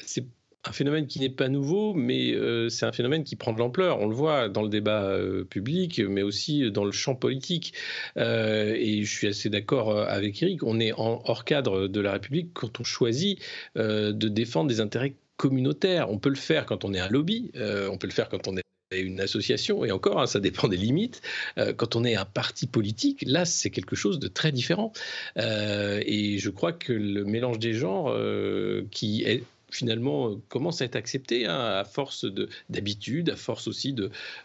C'est 0.00 0.24
un 0.64 0.72
phénomène 0.72 1.06
qui 1.06 1.20
n'est 1.20 1.30
pas 1.30 1.48
nouveau, 1.48 1.94
mais 1.94 2.32
euh, 2.32 2.68
c'est 2.68 2.84
un 2.84 2.92
phénomène 2.92 3.24
qui 3.24 3.36
prend 3.36 3.52
de 3.52 3.58
l'ampleur. 3.58 4.00
On 4.00 4.08
le 4.08 4.14
voit 4.14 4.48
dans 4.48 4.62
le 4.62 4.68
débat 4.68 5.04
euh, 5.04 5.44
public, 5.44 6.00
mais 6.00 6.22
aussi 6.22 6.70
dans 6.70 6.84
le 6.84 6.92
champ 6.92 7.14
politique. 7.14 7.72
Euh, 8.18 8.74
et 8.76 9.02
je 9.02 9.10
suis 9.10 9.26
assez 9.26 9.48
d'accord 9.48 9.98
avec 9.98 10.42
Eric, 10.42 10.62
on 10.62 10.78
est 10.78 10.92
hors 10.96 11.44
cadre 11.44 11.88
de 11.88 12.00
la 12.00 12.12
République 12.12 12.50
quand 12.52 12.80
on 12.80 12.84
choisit 12.84 13.40
de 13.76 14.28
défendre 14.28 14.68
des 14.68 14.80
intérêts 14.80 15.14
communautaires. 15.36 16.10
On 16.10 16.18
peut 16.18 16.28
le 16.28 16.34
faire 16.34 16.66
quand 16.66 16.84
on 16.84 16.92
est 16.92 17.00
un 17.00 17.08
lobby, 17.08 17.50
on 17.54 17.96
peut 17.96 18.06
le 18.06 18.12
faire 18.12 18.28
quand 18.28 18.46
on 18.46 18.56
est 18.56 18.62
une 18.92 19.20
association, 19.20 19.84
et 19.84 19.92
encore, 19.92 20.20
hein, 20.20 20.26
ça 20.26 20.40
dépend 20.40 20.68
des 20.68 20.76
limites. 20.76 21.22
quand 21.76 21.96
on 21.96 22.04
est 22.04 22.16
un 22.16 22.24
parti 22.24 22.66
politique, 22.66 23.24
là, 23.26 23.44
c'est 23.44 23.70
quelque 23.70 23.96
chose 23.96 24.18
de 24.18 24.28
très 24.28 24.52
différent. 24.52 24.92
et 25.36 26.38
je 26.38 26.50
crois 26.50 26.72
que 26.72 26.92
le 26.92 27.24
mélange 27.24 27.58
des 27.58 27.72
genres, 27.72 28.14
qui 28.90 29.22
est 29.22 29.44
finalement 29.70 30.30
euh, 30.30 30.36
commence 30.48 30.82
à 30.82 30.84
être 30.84 30.96
accepté 30.96 31.46
hein, 31.46 31.58
à 31.58 31.84
force 31.84 32.26
d'habitude, 32.68 33.30
à 33.30 33.36
force 33.36 33.68
aussi 33.68 33.94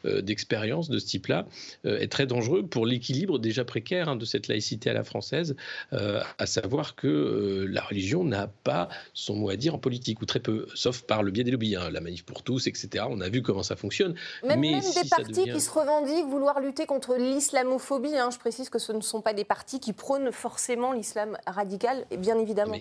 euh, 0.06 0.22
d'expérience 0.22 0.90
de, 0.90 0.96
de 0.96 1.00
ce 1.00 1.06
type-là, 1.06 1.46
euh, 1.86 2.00
est 2.00 2.08
très 2.08 2.26
dangereux 2.26 2.66
pour 2.66 2.86
l'équilibre 2.86 3.40
déjà 3.40 3.66
précaire 3.66 4.10
hein, 4.10 4.16
de 4.16 4.26
cette 4.26 4.48
laïcité 4.48 4.90
à 4.90 4.94
la 4.94 5.04
française, 5.04 5.56
à 5.92 6.46
savoir 6.46 6.96
que 6.96 7.66
la 7.70 7.82
religion 7.82 8.24
n'a 8.24 8.48
pas 8.48 8.90
son 9.14 9.36
mot 9.36 9.50
à 9.50 9.56
dire 9.56 9.76
en 9.76 9.78
politique, 9.78 10.22
ou 10.22 10.26
très 10.26 10.40
peu, 10.40 10.68
sauf 10.74 11.02
par 11.02 11.24
le 11.24 11.32
biais 11.32 11.44
des 11.44 11.52
lobbies, 11.52 11.76
hein, 11.76 11.90
la 11.90 12.02
manif 12.02 12.24
pour 12.24 12.44
tous, 12.44 12.68
etc. 12.68 13.06
On 13.10 13.22
a 13.22 13.30
vu 13.30 13.42
comment 13.42 13.64
ça 13.64 13.76
fonctionne. 13.76 14.16
Même, 14.44 14.60
Mais 14.60 14.72
même 14.72 14.82
des 14.82 15.10
partis 15.10 15.44
qui 15.46 15.62
se 15.62 15.70
revendiquent 15.70 16.28
vouloir 16.28 16.60
lutter 16.60 16.86
contre 16.86 17.16
l'islamophobie, 17.16 18.14
je 18.32 18.38
précise 18.38 18.70
que 18.70 18.80
ce 18.80 18.92
ne 18.92 19.02
sont 19.02 19.22
pas 19.22 19.34
des 19.34 19.46
partis 19.46 19.80
qui 19.80 19.94
prônent 19.94 20.32
forcément 20.32 20.92
l'islam 20.94 21.38
radical, 21.48 22.06
bien 22.18 22.38
évidemment 22.38 22.76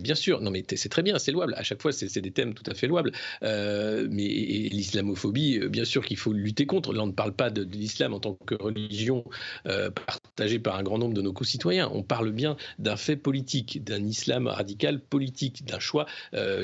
bien 0.00 0.14
sûr, 0.14 0.40
non 0.40 0.50
mais 0.50 0.64
c'est 0.76 0.88
très 0.88 1.02
bien, 1.02 1.18
c'est 1.18 1.32
louable. 1.32 1.54
À 1.56 1.62
chaque 1.62 1.82
fois, 1.82 1.92
c'est 1.92 2.20
des 2.20 2.30
thèmes 2.30 2.54
tout 2.54 2.68
à 2.70 2.74
fait 2.74 2.86
louables. 2.86 3.12
Euh, 3.42 4.06
mais 4.10 4.24
l'islamophobie, 4.24 5.58
euh, 5.58 5.68
bien 5.68 5.84
sûr 5.84 6.04
qu'il 6.04 6.16
faut 6.16 6.32
lutter 6.32 6.66
contre. 6.66 6.92
Là, 6.92 7.02
on 7.02 7.06
ne 7.06 7.12
parle 7.12 7.32
pas 7.32 7.50
de, 7.50 7.62
l'islam 7.62 8.14
en 8.14 8.20
tant 8.20 8.34
que 8.34 8.54
religion 8.54 9.24
euh, 9.66 9.90
partagée 9.90 10.58
par 10.58 10.76
un 10.76 10.82
grand 10.82 10.98
nombre 10.98 11.14
de 11.14 11.22
nos 11.22 11.32
concitoyens. 11.32 11.90
On 11.92 12.02
parle 12.02 12.32
bien 12.32 12.56
d'un 12.78 12.96
fait 12.96 13.16
politique, 13.16 13.82
d'un 13.84 14.04
islam 14.04 14.46
radical 14.46 15.00
politique, 15.00 15.64
d'un 15.64 15.78
choix 15.78 16.06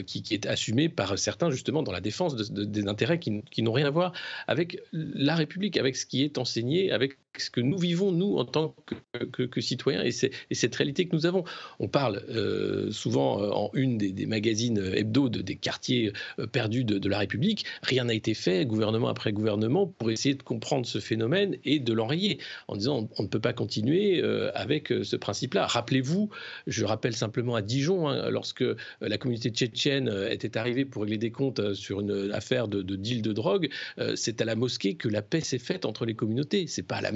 qui, 0.07 0.25
est 0.31 0.47
assumé 0.47 0.89
par 0.89 1.19
certains 1.19 1.51
justement 1.51 1.83
dans 1.83 1.93
la 1.93 2.01
défense 2.01 2.37
des 2.37 2.87
intérêts 2.87 3.19
qui, 3.19 3.63
n'ont 3.63 3.73
rien 3.73 3.87
à 3.87 3.91
voir 3.91 4.13
avec 4.47 4.79
la 4.93 5.35
République, 5.35 5.77
avec 5.77 5.97
ce 5.97 6.07
qui 6.07 6.23
est 6.23 6.39
enseigné, 6.39 6.93
avec 6.93 7.19
ce 7.39 7.51
que 7.51 7.61
nous 7.61 7.79
vivons, 7.79 8.13
nous, 8.13 8.37
en 8.37 8.45
tant 8.45 8.75
que, 9.33 9.61
citoyens, 9.61 10.03
et, 10.05 10.11
et, 10.51 10.55
cette 10.55 10.75
réalité 10.75 11.07
que 11.07 11.15
nous 11.15 11.27
avons. 11.27 11.45
On 11.79 11.89
parle 11.89 12.23
souvent 12.91 13.43
euh, 13.43 13.51
en 13.51 13.71
une 13.75 13.99
des, 13.99 14.27
magazines 14.27 14.79
hebdo 14.95 15.29
des 15.29 15.57
quartiers 15.57 16.13
euh, 16.39 16.47
perdus 16.47 16.85
de, 16.85 17.09
la 17.09 17.19
République. 17.19 17.65
Rien 17.83 18.05
n'a 18.05 18.15
été 18.15 18.35
fait, 18.35 18.65
gouvernement 18.67 19.09
après 19.09 19.33
gouvernement, 19.33 19.87
pour 19.87 20.11
essayer 20.11 20.35
de 20.35 20.43
comprendre 20.43 20.87
ce 20.87 20.99
phénomène 20.99 21.57
et 21.65 21.79
de 21.79 21.93
l'enrayer, 21.93 22.39
en 22.69 22.77
disant 22.77 23.09
on, 23.19 23.23
ne 23.23 23.29
peut 23.29 23.41
pas 23.41 23.53
continuer 23.53 24.23
euh, 24.23 24.51
avec 24.55 24.89
ce 25.03 25.17
principe-là. 25.17 25.67
Rappelez-vous, 25.67 26.31
je 26.67 26.85
rappelle 26.85 27.15
simplement 27.15 27.55
à 27.55 27.63
Dijon, 27.63 28.09
hein, 28.09 28.31
lorsque 28.31 28.65
la 29.01 29.19
communauté 29.19 29.51
tchétchène 29.51 30.13
était 30.31 30.57
arrivée 30.57 30.85
pour 30.85 31.03
régler 31.03 31.19
des 31.19 31.31
comptes 31.31 31.75
sur 31.75 32.01
une 32.01 32.31
affaire 32.33 32.69
de, 32.69 32.83
deal 32.83 33.23
de 33.23 33.33
drogue, 33.33 33.71
c'est 34.15 34.41
à 34.41 34.45
la 34.45 34.55
mosquée 34.55 34.95
que 34.95 35.09
la 35.09 35.23
paix 35.23 35.41
s'est 35.41 35.59
faite 35.59 35.85
entre 35.85 36.05
les 36.05 36.15
communautés, 36.15 36.67
c'est 36.67 36.83
pas 36.83 36.97
à 36.97 37.01
la 37.01 37.13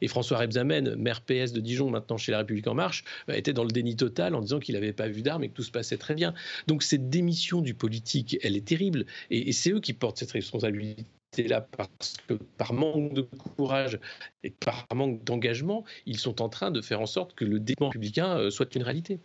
Et 0.00 0.08
François 0.08 0.38
Rebsamen, 0.38 0.96
maire 0.96 1.20
PS 1.22 1.52
de 1.52 1.60
Dijon, 1.60 1.90
maintenant 1.90 2.16
chez 2.16 2.32
La 2.32 2.38
République 2.38 2.66
En 2.66 2.74
Marche, 2.74 3.04
était 3.28 3.52
dans 3.52 3.64
le 3.64 3.70
déni 3.70 3.96
total 3.96 4.34
en 4.34 4.40
disant 4.40 4.58
qu'il 4.58 4.74
n'avait 4.74 4.92
pas 4.92 5.08
vu 5.08 5.20
mais 5.38 5.48
que 5.48 5.54
tout 5.54 5.62
se 5.62 5.70
passait 5.70 5.98
très 5.98 6.14
bien. 6.14 6.34
Donc 6.66 6.82
cette 6.82 7.10
démission 7.10 7.60
du 7.60 7.74
politique, 7.74 8.38
elle 8.42 8.56
est 8.56 8.66
terrible. 8.66 9.06
Et, 9.30 9.52
c'est 9.52 9.70
eux 9.70 9.80
qui 9.80 9.92
portent 9.92 10.18
cette 10.18 10.32
responsabilité 10.32 11.04
là 11.46 11.60
parce 11.60 12.16
que 12.26 12.34
par 12.34 12.72
manque 12.72 13.14
de 13.14 13.22
courage 13.22 14.00
et 14.42 14.50
par 14.50 14.86
manque 14.94 15.22
d'engagement, 15.22 15.84
ils 16.06 16.18
sont 16.18 16.42
en 16.42 16.48
train 16.48 16.70
de 16.70 16.80
faire 16.80 17.00
en 17.00 17.06
sorte 17.06 17.34
que 17.34 17.44
le 17.44 17.60
débat 17.60 17.90
publicain 17.90 18.36
euh, 18.36 18.50
soit 18.50 18.74
une 18.74 18.82
réalité. 18.82 19.20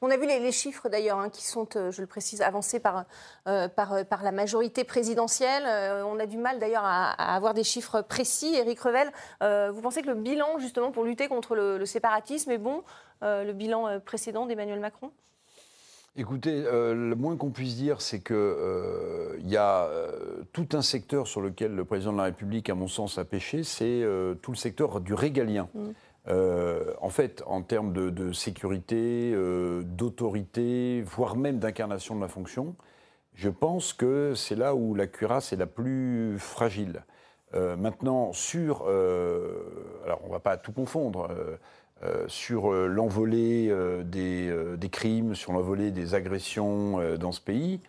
On 0.00 0.10
a 0.10 0.16
vu 0.16 0.26
les, 0.26 0.52
chiffres 0.52 0.88
d'ailleurs 0.88 1.18
hein, 1.18 1.28
qui 1.28 1.44
sont, 1.44 1.68
euh, 1.76 1.90
je 1.90 2.00
le 2.00 2.06
précise, 2.06 2.40
avancés 2.40 2.80
par, 2.80 3.04
euh, 3.48 3.68
par, 3.68 4.22
la 4.22 4.32
majorité 4.32 4.84
présidentielle. 4.84 5.64
on 6.04 6.18
a 6.18 6.26
du 6.26 6.38
mal 6.38 6.58
d'ailleurs 6.58 6.84
à, 6.84 7.34
avoir 7.34 7.54
des 7.54 7.64
chiffres 7.64 8.00
précis. 8.02 8.54
Éric 8.54 8.80
Revel, 8.80 9.10
vous 9.72 9.80
pensez 9.80 10.02
que 10.02 10.08
le 10.08 10.14
bilan 10.14 10.58
justement 10.58 10.92
pour 10.92 11.04
lutter 11.04 11.28
contre 11.28 11.54
le 11.56 11.86
séparatisme 11.86 12.50
est 12.50 12.58
bon, 12.58 12.82
le 13.22 13.52
bilan 13.52 14.00
précédent 14.00 14.46
d'Emmanuel 14.46 14.80
Macron? 14.80 15.10
Écoutez, 16.14 16.64
euh, 16.66 16.94
le 16.94 17.16
moins 17.16 17.38
qu'on 17.38 17.50
puisse 17.50 17.74
dire, 17.74 18.02
c'est 18.02 18.20
qu'il 18.20 18.36
euh, 18.36 19.38
y 19.44 19.56
a 19.56 19.84
euh, 19.84 20.42
tout 20.52 20.68
un 20.74 20.82
secteur 20.82 21.26
sur 21.26 21.40
lequel 21.40 21.74
le 21.74 21.86
président 21.86 22.12
de 22.12 22.18
la 22.18 22.24
République, 22.24 22.68
à 22.68 22.74
mon 22.74 22.86
sens, 22.86 23.16
a 23.16 23.24
pêché, 23.24 23.62
c'est 23.62 24.04
tout 24.42 24.50
le 24.50 24.56
secteur 24.56 25.00
du 25.00 25.14
régalien. 25.14 25.68
Mm. 26.26 26.32
en 27.00 27.08
fait, 27.10 27.42
en 27.46 27.62
termes 27.62 27.92
de, 27.92 28.32
sécurité, 28.32 29.34
d'autorité, 29.84 31.02
voire 31.02 31.36
même 31.36 31.58
d'incarnation 31.58 32.14
de 32.16 32.20
la 32.20 32.28
fonction, 32.28 32.76
je 33.34 33.48
pense 33.48 33.92
que 33.92 34.34
c'est 34.34 34.54
là 34.54 34.74
où 34.74 34.94
la 34.94 35.06
cuirasse 35.06 35.52
est 35.52 35.56
la 35.56 35.66
plus 35.66 36.38
fragile. 36.38 37.02
maintenant, 37.52 38.32
sur... 38.32 38.82
alors, 38.86 40.20
on 40.22 40.28
ne 40.28 40.32
va 40.32 40.40
pas 40.40 40.56
tout 40.56 40.72
confondre. 40.72 41.28
Euh, 42.04 42.26
sur 42.26 42.72
euh, 42.72 42.88
l'envolée 42.88 43.68
euh, 43.70 44.02
des, 44.02 44.88
crimes, 44.88 45.36
sur 45.36 45.52
l'envolée 45.52 45.92
des 45.92 46.14
agressions 46.16 47.16
dans 47.16 47.32
ce 47.32 47.40
pays, 47.40 47.80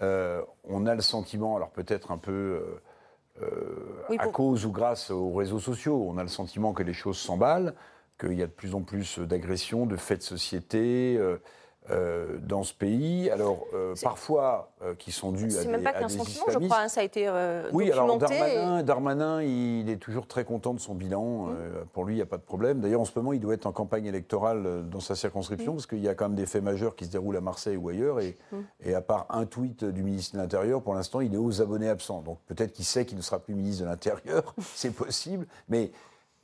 on 0.00 0.86
a 0.86 0.96
le 0.96 1.00
sentiment, 1.00 1.54
alors 1.54 1.70
peut-être 1.70 2.10
un 2.10 2.18
peu 2.18 2.60
à 4.18 4.26
cause 4.28 4.66
ou 4.66 4.72
grâce 4.72 5.10
aux 5.10 5.32
réseaux 5.32 5.58
sociaux, 5.58 6.06
on 6.08 6.18
a 6.18 6.22
le 6.22 6.28
sentiment 6.28 6.72
que 6.72 6.82
les 6.82 6.92
choses 6.92 7.18
s'emballent, 7.18 7.74
qu'il 8.20 8.34
y 8.34 8.42
a 8.42 8.46
de 8.46 8.52
plus 8.52 8.74
en 8.74 8.82
plus 8.82 9.18
d'agressions, 9.18 9.86
de 9.86 9.96
faits 9.96 10.18
de 10.18 10.24
société. 10.24 11.18
Euh, 11.90 12.38
dans 12.40 12.62
ce 12.62 12.72
pays, 12.72 13.28
alors 13.28 13.66
euh, 13.74 13.96
parfois 14.00 14.70
euh, 14.82 14.94
qui 14.94 15.10
sont 15.10 15.32
dus 15.32 15.58
à 15.58 15.64
des, 15.64 15.68
même 15.68 15.82
pas 15.82 15.92
qu'un 15.92 16.08
sentiment, 16.08 16.44
je 16.46 16.58
crois, 16.58 16.82
hein, 16.82 16.88
ça 16.88 17.00
a 17.00 17.02
été 17.02 17.28
Oui, 17.72 17.90
alors 17.90 18.18
Darmanin, 18.18 18.82
Darmanin, 18.84 19.42
il 19.42 19.90
est 19.90 19.96
toujours 19.96 20.28
très 20.28 20.44
content 20.44 20.74
de 20.74 20.78
son 20.78 20.94
bilan. 20.94 21.46
Mmh. 21.46 21.54
pour 21.92 22.04
lui, 22.04 22.14
il 22.14 22.16
n'y 22.18 22.22
a 22.22 22.26
pas 22.26 22.36
de 22.36 22.42
problème. 22.42 22.80
D'ailleurs, 22.80 23.00
en 23.00 23.04
ce 23.04 23.10
moment, 23.16 23.32
il 23.32 23.40
doit 23.40 23.54
être 23.54 23.66
en 23.66 23.72
campagne 23.72 24.06
électorale 24.06 24.88
dans 24.88 25.00
sa 25.00 25.16
circonscription, 25.16 25.72
mmh. 25.72 25.76
parce 25.76 25.86
qu'il 25.88 25.98
y 25.98 26.08
a 26.08 26.14
quand 26.14 26.28
même 26.28 26.36
des 26.36 26.46
faits 26.46 26.62
majeurs 26.62 26.94
qui 26.94 27.04
se 27.04 27.10
déroulent 27.10 27.36
à 27.36 27.40
Marseille 27.40 27.76
ou 27.76 27.88
ailleurs. 27.88 28.20
Et, 28.20 28.36
mmh. 28.52 28.56
et 28.84 28.94
à 28.94 29.00
part 29.00 29.26
un 29.30 29.44
tweet 29.44 29.84
du 29.84 30.04
ministre 30.04 30.36
de 30.36 30.40
l'Intérieur, 30.40 30.82
pour 30.82 30.94
l'instant, 30.94 31.20
il 31.20 31.34
est 31.34 31.38
aux 31.38 31.62
abonnés 31.62 31.88
absents. 31.88 32.22
Donc 32.22 32.38
peut-être 32.46 32.72
qu'il 32.72 32.84
sait 32.84 33.04
qu'il 33.06 33.16
ne 33.16 33.22
sera 33.22 33.40
plus 33.40 33.56
ministre 33.56 33.82
de 33.82 33.88
l'Intérieur, 33.88 34.54
c'est 34.76 34.94
possible. 34.94 35.48
Mais, 35.68 35.90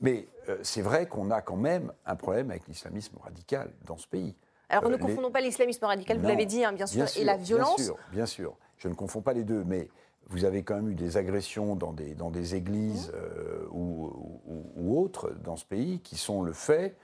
mais 0.01 0.27
c'est 0.62 0.83
vrai 0.83 1.07
qu'on 1.07 1.31
a 1.31 1.42
quand 1.42 1.57
même 1.57 1.92
un 2.07 2.16
problème 2.16 2.51
avec 2.51 2.66
l'islamisme 2.66 3.16
radical 3.22 3.70
dans 3.87 3.98
ce 3.98 4.09
pays. 4.09 4.35
Alors 4.68 4.88
ne 4.88 4.94
euh, 4.94 4.98
confondons 4.98 5.31
pas 5.31 5.40
l'islamisme 5.40 5.85
radical, 5.85 6.18
vous 6.18 6.26
l'avez 6.26 6.46
dit, 6.46 6.64
hein, 6.64 6.72
bien, 6.72 6.87
sûr, 6.87 7.07
et 7.16 7.24
la 7.24 7.37
violence. 7.37 7.76
Bien 7.76 7.85
sûr, 7.85 7.96
bien 8.12 8.26
sûr, 8.26 8.57
je 8.76 8.88
ne 8.88 8.94
confonds 8.94 9.22
pas 9.22 9.33
les 9.33 9.44
deux, 9.44 9.64
mais 9.64 9.88
vous 10.28 10.44
avez 10.44 10.62
quand 10.62 10.74
même 10.76 10.90
eu 10.90 10.94
des 10.94 11.16
agressions 11.16 11.74
dans 11.74 11.92
des, 11.92 12.14
dans 12.14 12.31
des 12.31 12.54
églises 12.54 13.09
mmh. 13.09 13.16
euh, 13.16 13.66
ou, 13.70 14.98
autres 14.98 15.33
dans 15.42 15.57
ce 15.57 15.64
pays 15.64 16.00
qui 16.00 16.16
sont 16.16 16.42
le 16.42 16.52
fait, 16.52 16.96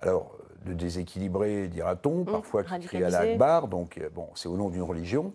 alors 0.00 0.36
de 0.64 0.72
déséquilibrer, 0.72 1.68
dira-t-on, 1.68 2.22
mmh, 2.22 2.26
parfois 2.26 2.64
qui 2.64 2.86
crient 2.86 3.04
à 3.04 3.10
l'Akbar, 3.10 3.68
donc 3.68 3.98
euh, 3.98 4.08
bon, 4.10 4.28
c'est 4.34 4.48
au 4.48 4.56
nom 4.56 4.68
d'une 4.68 4.82
religion. 4.82 5.32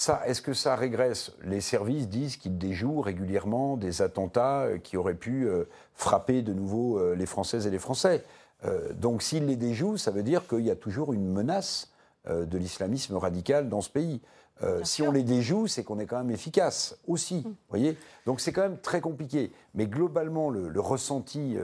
Ça, 0.00 0.22
est-ce 0.26 0.40
que 0.40 0.54
ça 0.54 0.76
régresse? 0.76 1.32
Les 1.42 1.60
services 1.60 2.08
disent 2.08 2.36
qu'ils 2.36 2.56
déjouent 2.56 3.00
régulièrement 3.00 3.76
des 3.76 4.00
attentats 4.00 4.68
qui 4.84 4.96
auraient 4.96 5.14
pu 5.14 5.48
frapper 5.92 6.42
de 6.42 6.52
nouveau 6.52 7.14
les 7.14 7.26
Françaises 7.26 7.66
et 7.66 7.70
les 7.70 7.80
Français. 7.80 8.24
Euh, 8.64 8.92
donc 8.92 9.22
s'il 9.22 9.46
les 9.46 9.56
déjoue, 9.56 9.96
ça 9.96 10.10
veut 10.10 10.22
dire 10.22 10.46
qu'il 10.46 10.60
y 10.60 10.70
a 10.70 10.76
toujours 10.76 11.12
une 11.12 11.30
menace 11.32 11.90
euh, 12.28 12.44
de 12.44 12.58
l'islamisme 12.58 13.16
radical 13.16 13.68
dans 13.68 13.80
ce 13.80 13.90
pays. 13.90 14.20
Euh, 14.62 14.80
si 14.82 15.02
on 15.02 15.12
les 15.12 15.22
déjoue, 15.22 15.68
c'est 15.68 15.84
qu'on 15.84 16.00
est 16.00 16.06
quand 16.06 16.18
même 16.18 16.32
efficace 16.32 16.98
aussi. 17.06 17.44
Mm. 17.46 17.54
voyez? 17.68 17.96
Donc 18.26 18.40
c'est 18.40 18.52
quand 18.52 18.62
même 18.62 18.78
très 18.78 19.00
compliqué. 19.00 19.52
Mais 19.74 19.86
globalement, 19.86 20.50
le, 20.50 20.80
ressenti, 20.80 21.56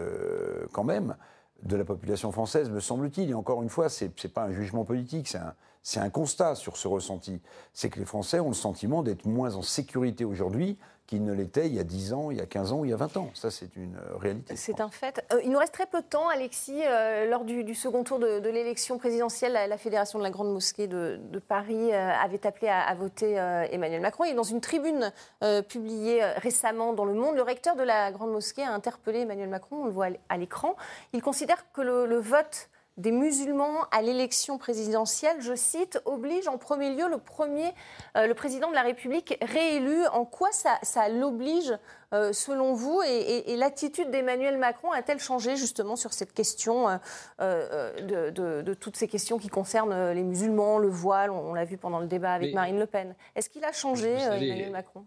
quand 0.73 0.85
même, 0.85 1.16
de 1.64 1.77
la 1.77 1.85
population 1.85 2.31
française, 2.31 2.70
me 2.70 2.81
semble-t-il, 2.81 3.31
et 3.31 3.35
encore 3.35 3.62
une 3.62 3.68
fois, 3.68 3.88
ce 3.88 4.05
n'est 4.05 4.31
pas 4.33 4.44
un 4.44 4.53
jugement 4.53 4.85
politique, 4.85 5.29
c'est 5.29 5.98
un, 5.98 6.03
un, 6.03 6.11
constat 6.11 6.55
sur 6.55 6.77
ce 6.77 6.88
ressenti. 6.88 7.40
C'est 7.72 7.88
que 7.88 7.98
les 7.98 8.05
Français 8.05 8.40
ont 8.40 8.48
le 8.48 8.55
sentiment 8.55 9.03
d'être 9.03 9.27
moins 9.27 9.55
en 9.55 9.62
sécurité 9.62 10.24
aujourd'hui 10.24 10.79
qu'il 11.07 11.25
ne 11.25 11.33
l'était 11.33 11.67
il 11.67 11.75
y 11.75 11.79
a 11.79 11.85
10 11.85 12.12
ans, 12.12 12.31
il 12.31 12.38
y 12.38 12.40
a 12.40 12.47
15 12.47 12.73
ans 12.73 12.79
ou 12.79 12.85
il 12.85 12.90
y 12.90 12.95
a 12.95 12.97
20 12.97 13.17
ans. 13.17 13.31
Ça, 13.35 13.51
c'est 13.51 13.77
une 13.77 13.97
euh, 13.97 14.17
réalité. 14.17 14.57
C'est 14.57 14.81
un 14.81 14.88
fait. 14.88 15.25
Euh, 15.33 15.40
il 15.45 15.51
nous 15.51 15.59
reste 15.59 15.75
très 15.75 15.87
peu 15.87 16.01
de 16.01 16.07
temps, 16.07 16.29
Alexis. 16.29 16.81
Euh, 16.85 17.29
lors 17.29 17.45
du, 17.45 17.75
second 17.75 18.05
tour 18.05 18.19
de, 18.19 18.49
l'élection 18.49 18.99
présidentielle, 18.99 19.53
la, 19.53 19.77
Fédération 19.77 20.19
de 20.19 20.25
la 20.25 20.31
Grande 20.31 20.53
Mosquée 20.53 20.87
de, 20.87 21.19
Paris 21.47 21.93
avait 21.93 22.47
appelé 22.47 22.69
à, 22.69 22.95
voter 22.95 23.35
Emmanuel 23.71 24.01
Macron. 24.01 24.25
Et 24.25 24.35
dans 24.35 24.43
une 24.43 24.61
tribune 24.61 25.12
publiée 25.69 26.25
récemment 26.37 26.93
dans 26.93 27.05
Le 27.05 27.14
Monde, 27.14 27.37
le 27.37 27.43
recteur 27.43 27.77
de 27.77 27.83
la 27.83 28.12
Grande 28.12 28.33
Mosquée 28.33 28.62
a 28.62 28.73
interpellé 28.73 29.21
Emmanuel 29.21 29.49
Macron, 29.49 29.83
on 29.83 29.85
le 29.87 29.90
voit 29.90 30.09
à 30.29 30.37
l'écran. 30.37 30.77
Il 31.12 31.23
considère 31.23 31.71
que 31.73 31.83
le, 31.83 32.07
le 32.07 32.17
vote 32.17 32.69
des 32.96 33.11
musulmans 33.11 33.88
à 33.90 34.02
l'élection 34.02 34.57
présidentielle, 34.57 35.37
je 35.40 35.54
cite, 35.57 36.00
oblige 36.04 36.46
en 36.46 36.59
premier 36.59 36.94
lieu 36.94 37.09
le 37.09 37.18
premier, 37.18 37.72
euh, 38.16 38.26
le 38.28 38.35
président 38.35 38.68
de 38.70 38.74
la 38.74 38.83
République 38.83 39.37
réélu. 39.42 40.07
En 40.12 40.24
quoi 40.24 40.50
ça, 40.52 41.09
l'oblige, 41.09 41.72
euh, 42.12 42.33
selon 42.33 42.74
vous 42.74 43.02
Et, 43.02 43.57
l'attitude 43.57 44.11
d'Emmanuel 44.11 44.59
Macron 44.59 44.92
a-t-elle 44.92 45.18
changé 45.18 45.57
justement 45.57 45.96
sur 45.96 46.12
cette 46.12 46.33
question 46.33 47.00
euh, 47.40 48.00
de, 48.00 48.74
toutes 48.74 48.96
ces 48.96 49.09
questions 49.09 49.38
qui 49.38 49.48
concernent 49.48 50.12
les 50.12 50.22
musulmans, 50.22 50.78
le 50.78 50.88
voile 50.88 51.30
On, 51.30 51.54
l'a 51.54 51.64
vu 51.64 51.76
pendant 51.76 51.98
le 51.98 52.07
débat 52.07 52.33
avec 52.33 52.54
Marine 52.54 52.78
Le 52.78 52.87
Pen. 52.87 53.14
Est-ce 53.35 53.50
qu'il 53.50 53.64
a 53.64 53.72
changé, 53.72 54.12
Emmanuel 54.12 54.70
Macron? 54.70 55.04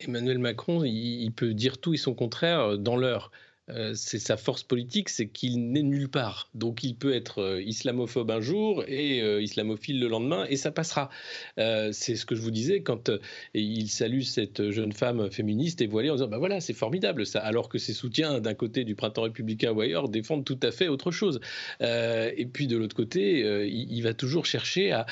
Emmanuel 0.00 0.38
Macron, 0.38 0.82
il, 0.84 1.30
peut 1.30 1.54
dire 1.54 1.78
tout 1.78 1.94
et 1.94 1.96
son 1.96 2.14
contraire 2.14 2.76
dans 2.76 2.96
l'heure. 2.96 3.30
Euh, 3.68 3.92
c'est 3.94 4.18
sa 4.18 4.36
force 4.36 4.62
politique, 4.62 5.08
c'est 5.08 5.26
qu'il 5.26 5.70
n'est 5.70 5.82
nulle 5.82 6.08
part. 6.08 6.48
Donc 6.54 6.84
il 6.84 6.94
peut 6.94 7.14
être 7.14 7.42
euh, 7.42 7.62
islamophobe 7.62 8.30
un 8.30 8.40
jour 8.40 8.84
et 8.86 9.20
euh, 9.22 9.42
islamophile 9.42 9.98
le 9.98 10.08
lendemain, 10.08 10.46
et 10.48 10.56
ça 10.56 10.70
passera. 10.70 11.10
c'est 11.56 12.16
ce 12.16 12.26
que 12.26 12.34
je 12.34 12.40
vous 12.40 12.50
disais 12.50 12.82
quand 12.82 13.10
il 13.54 13.88
salue 13.88 14.22
cette 14.22 14.70
jeune 14.70 14.92
femme 14.92 15.30
féministe 15.30 15.80
et 15.80 15.86
voilée 15.86 16.10
en 16.10 16.14
disant 16.14 16.28
bah 16.28 16.38
voilà 16.38 16.60
c'est 16.60 16.74
formidable 16.74 17.26
ça, 17.26 17.40
alors 17.40 17.68
que 17.68 17.78
ses 17.78 17.92
soutiens 17.92 18.40
d'un 18.40 18.54
côté 18.54 18.84
du 18.84 18.94
printemps 18.94 19.22
républicain 19.22 19.72
ou 19.72 19.80
ailleurs 19.80 20.08
défendent 20.08 20.44
tout 20.44 20.58
à 20.62 20.70
fait 20.70 20.88
autre 20.88 21.10
chose. 21.10 21.40
et 21.80 22.48
puis 22.52 22.66
de 22.66 22.76
l'autre 22.76 22.96
côté, 22.96 23.66
il, 23.68 24.02
va 24.02 24.14
toujours 24.14 24.46
chercher 24.46 24.92
à, 24.92 25.06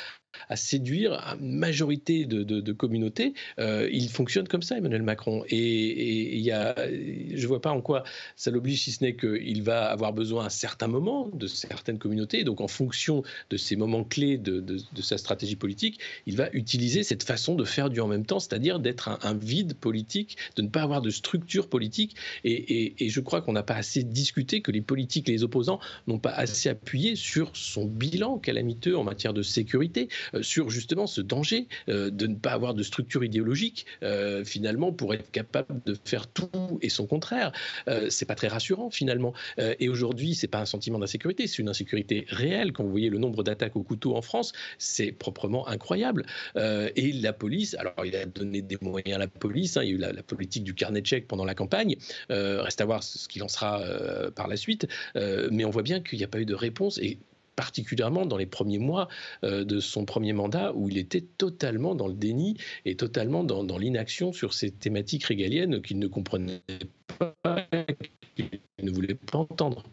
à 0.49 0.57
séduire 0.57 1.37
une 1.41 1.57
majorité 1.57 2.25
de, 2.25 2.73
communautés. 2.73 3.35
Euh, 3.59 3.89
il 3.93 4.09
fonctionne 4.09 4.49
comme 4.49 4.63
ça, 4.63 4.77
Emmanuel 4.77 5.03
Macron. 5.03 5.45
Et, 5.49 6.37
il 6.37 6.43
y 6.43 6.51
a, 6.51 6.75
je 6.77 7.41
ne 7.41 7.47
vois 7.47 7.61
pas 7.61 7.71
en 7.71 7.81
quoi 7.81 8.05
ça 8.37 8.51
l'oblige, 8.51 8.83
si 8.83 8.93
ce 8.93 9.05
n'est 9.05 9.17
qu'il 9.17 9.63
va 9.63 9.87
avoir 9.87 10.13
besoin 10.13 10.47
à 10.47 10.51
certains 10.51 10.89
moments 10.89 11.29
de 11.33 11.47
certaines 11.47 11.99
communautés. 11.99 12.45
donc, 12.45 12.61
en 12.61 12.69
fonction 12.69 13.23
de 13.51 13.57
ces 13.57 13.77
moments 13.77 14.05
clés 14.05 14.39
de, 14.39 14.79
sa 15.01 15.19
stratégie 15.19 15.57
politique, 15.57 16.01
il 16.27 16.37
va 16.37 16.49
utiliser 16.53 17.03
cette 17.03 17.23
façon 17.23 17.55
de 17.55 17.65
faire 17.65 17.91
du 17.91 18.01
en 18.01 18.09
même 18.09 18.27
temps, 18.27 18.41
c'est-à-dire 18.41 18.79
d'être 18.79 19.09
un, 19.09 19.35
vide 19.35 19.75
politique, 19.75 20.37
de 20.57 20.63
ne 20.63 20.69
pas 20.69 20.83
avoir 20.83 21.03
de 21.03 21.11
structure 21.11 21.69
politique. 21.69 22.17
Et, 22.45 22.95
je 23.01 23.21
crois 23.21 23.43
qu'on 23.43 23.53
n'a 23.53 23.63
pas 23.63 23.75
assez 23.75 24.03
discuté, 24.03 24.61
que 24.61 24.71
les 24.71 24.81
politiques, 24.81 25.29
les 25.29 25.43
opposants 25.43 25.81
n'ont 26.07 26.19
pas 26.19 26.31
assez 26.31 26.69
appuyé 26.69 27.17
sur 27.17 27.51
son 27.55 27.85
bilan 27.85 28.39
calamiteux 28.39 28.97
en 28.97 29.05
matière 29.05 29.35
de 29.35 29.43
sécurité, 29.43 30.09
sur 30.43 30.71
justement 30.71 31.07
ce 31.07 31.21
danger 31.21 31.69
euh, 31.89 32.11
de 32.11 32.27
ne 32.27 32.35
pas 32.35 32.53
avoir 32.53 32.75
de 32.75 32.83
structure 32.83 33.25
idéologique 33.25 33.87
euh, 34.03 34.45
finalement 34.45 34.93
pour 34.93 35.15
être 35.15 35.31
capable 35.31 35.81
de 35.85 35.97
faire 36.05 36.27
tout 36.27 36.79
et 36.83 36.89
son 36.89 37.07
contraire. 37.07 37.53
c'est 38.09 38.27
pas 38.27 38.35
très 38.35 38.49
rassurant 38.49 38.91
finalement. 38.91 39.33
et 39.59 39.89
aujourd'hui, 39.89 40.35
c'est 40.35 40.49
pas 40.49 40.61
un 40.61 40.67
sentiment 40.67 40.99
d'insécurité, 40.99 41.47
c'est 41.47 41.59
une 41.59 41.69
insécurité 41.69 42.27
réelle. 42.29 42.73
Quand 42.73 42.85
vous 42.85 42.91
voyez 42.91 43.11
le 43.11 43.19
nombre 43.19 43.43
d'attaques 43.43 43.77
au 43.77 43.83
couteau 43.83 44.17
en 44.17 44.23
France, 44.23 44.53
c'est 44.79 45.13
proprement 45.13 45.67
incroyable. 45.69 46.27
et 46.57 47.13
la 47.13 47.33
police, 47.33 47.75
alors 47.75 48.05
il 48.05 48.17
a 48.17 48.27
donné 48.27 48.63
des 48.63 48.79
moyens 48.81 49.17
à 49.17 49.19
la 49.19 49.29
police. 49.29 49.77
Hein, 49.77 49.83
il 49.85 49.89
y 49.89 49.93
a 49.93 49.95
eu 49.95 49.99
la, 49.99 50.23
politique 50.23 50.65
du 50.65 50.75
carnet 50.75 51.01
de 51.01 51.07
chèques 51.07 51.29
pendant 51.29 51.45
la 51.45 51.55
campagne. 51.55 51.97
reste 52.29 52.81
à 52.81 52.85
voir 52.85 53.03
ce 53.03 53.29
qu'il 53.29 53.43
en 53.43 53.49
sera 53.49 53.83
par 54.35 54.49
la 54.49 54.57
suite. 54.57 54.87
mais 55.15 55.65
on 55.65 55.71
voit 55.71 55.83
bien 55.83 56.01
qu'il 56.01 56.19
n'y 56.19 56.25
a 56.25 56.29
pas 56.29 56.41
eu 56.41 56.47
de 56.47 56.55
réponse. 56.55 56.99
Et 56.99 57.19
particulièrement 57.57 58.27
dans 58.27 58.37
les 58.37 58.47
premiers 58.47 58.79
mois 58.79 59.09
euh, 59.45 59.65
de 59.65 59.81
son 59.81 60.05
premier 60.05 60.33
mandat, 60.33 60.73
où 60.75 60.89
il 60.89 60.99
était 60.99 61.23
totalement 61.23 61.95
dans 61.95 62.09
le 62.09 62.15
déni 62.15 62.57
et 62.85 62.97
totalement 62.97 63.45
dans, 63.45 63.65
dans 63.65 63.79
l'inaction 63.79 64.33
sur 64.33 64.55
ces 64.55 64.71
thématiques 64.71 65.25
régaliennes 65.25 65.83
qu'il 65.83 65.99
ne 65.99 66.07
comprenait 66.07 66.63
pas, 67.19 67.67
qu'il 68.37 68.61
ne 68.83 68.91
voulait 68.91 69.15
pas 69.15 69.39
entendre. 69.39 69.85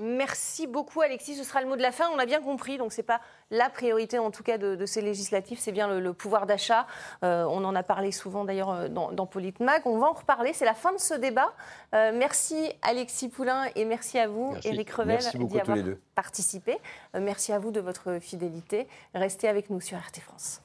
Merci 0.00 0.68
beaucoup 0.68 1.00
Alexis, 1.00 1.34
ce 1.34 1.42
sera 1.42 1.60
le 1.60 1.66
mot 1.66 1.76
de 1.76 1.82
la 1.82 1.90
fin. 1.90 2.08
On 2.14 2.18
a 2.20 2.26
bien 2.26 2.40
compris, 2.40 2.78
donc 2.78 2.92
ce 2.92 2.98
n'est 2.98 3.04
pas 3.04 3.20
la 3.50 3.68
priorité 3.68 4.20
en 4.20 4.30
tout 4.30 4.44
cas 4.44 4.56
de, 4.56 4.86
ces 4.86 5.00
législatifs, 5.00 5.58
c'est 5.58 5.72
bien 5.72 5.98
le, 5.98 6.12
pouvoir 6.12 6.46
d'achat. 6.46 6.86
Euh, 7.24 7.44
on 7.50 7.64
en 7.64 7.74
a 7.74 7.82
parlé 7.82 8.12
souvent 8.12 8.44
d'ailleurs 8.44 8.70
euh, 8.70 8.88
dans, 8.88 9.10
dans 9.10 9.26
Politmag. 9.26 9.82
On 9.86 9.98
va 9.98 10.06
en 10.06 10.12
reparler, 10.12 10.52
c'est 10.52 10.64
la 10.64 10.74
fin 10.74 10.92
de 10.92 11.00
ce 11.00 11.14
débat. 11.14 11.52
Euh, 11.94 12.12
merci 12.14 12.70
Alexis 12.82 13.28
Poulain 13.28 13.66
et 13.74 13.84
merci 13.84 14.18
à 14.18 14.28
vous 14.28 14.54
Eric 14.62 14.90
Revel 14.90 15.18
d'y 15.34 15.60
avoir 15.60 15.78
participé. 16.14 16.78
merci 17.14 17.52
à 17.52 17.58
vous 17.58 17.72
de 17.72 17.80
votre 17.80 18.20
fidélité. 18.20 18.86
Restez 19.14 19.48
avec 19.48 19.68
nous 19.68 19.80
sur 19.80 19.98
RT 19.98 20.20
France. 20.20 20.62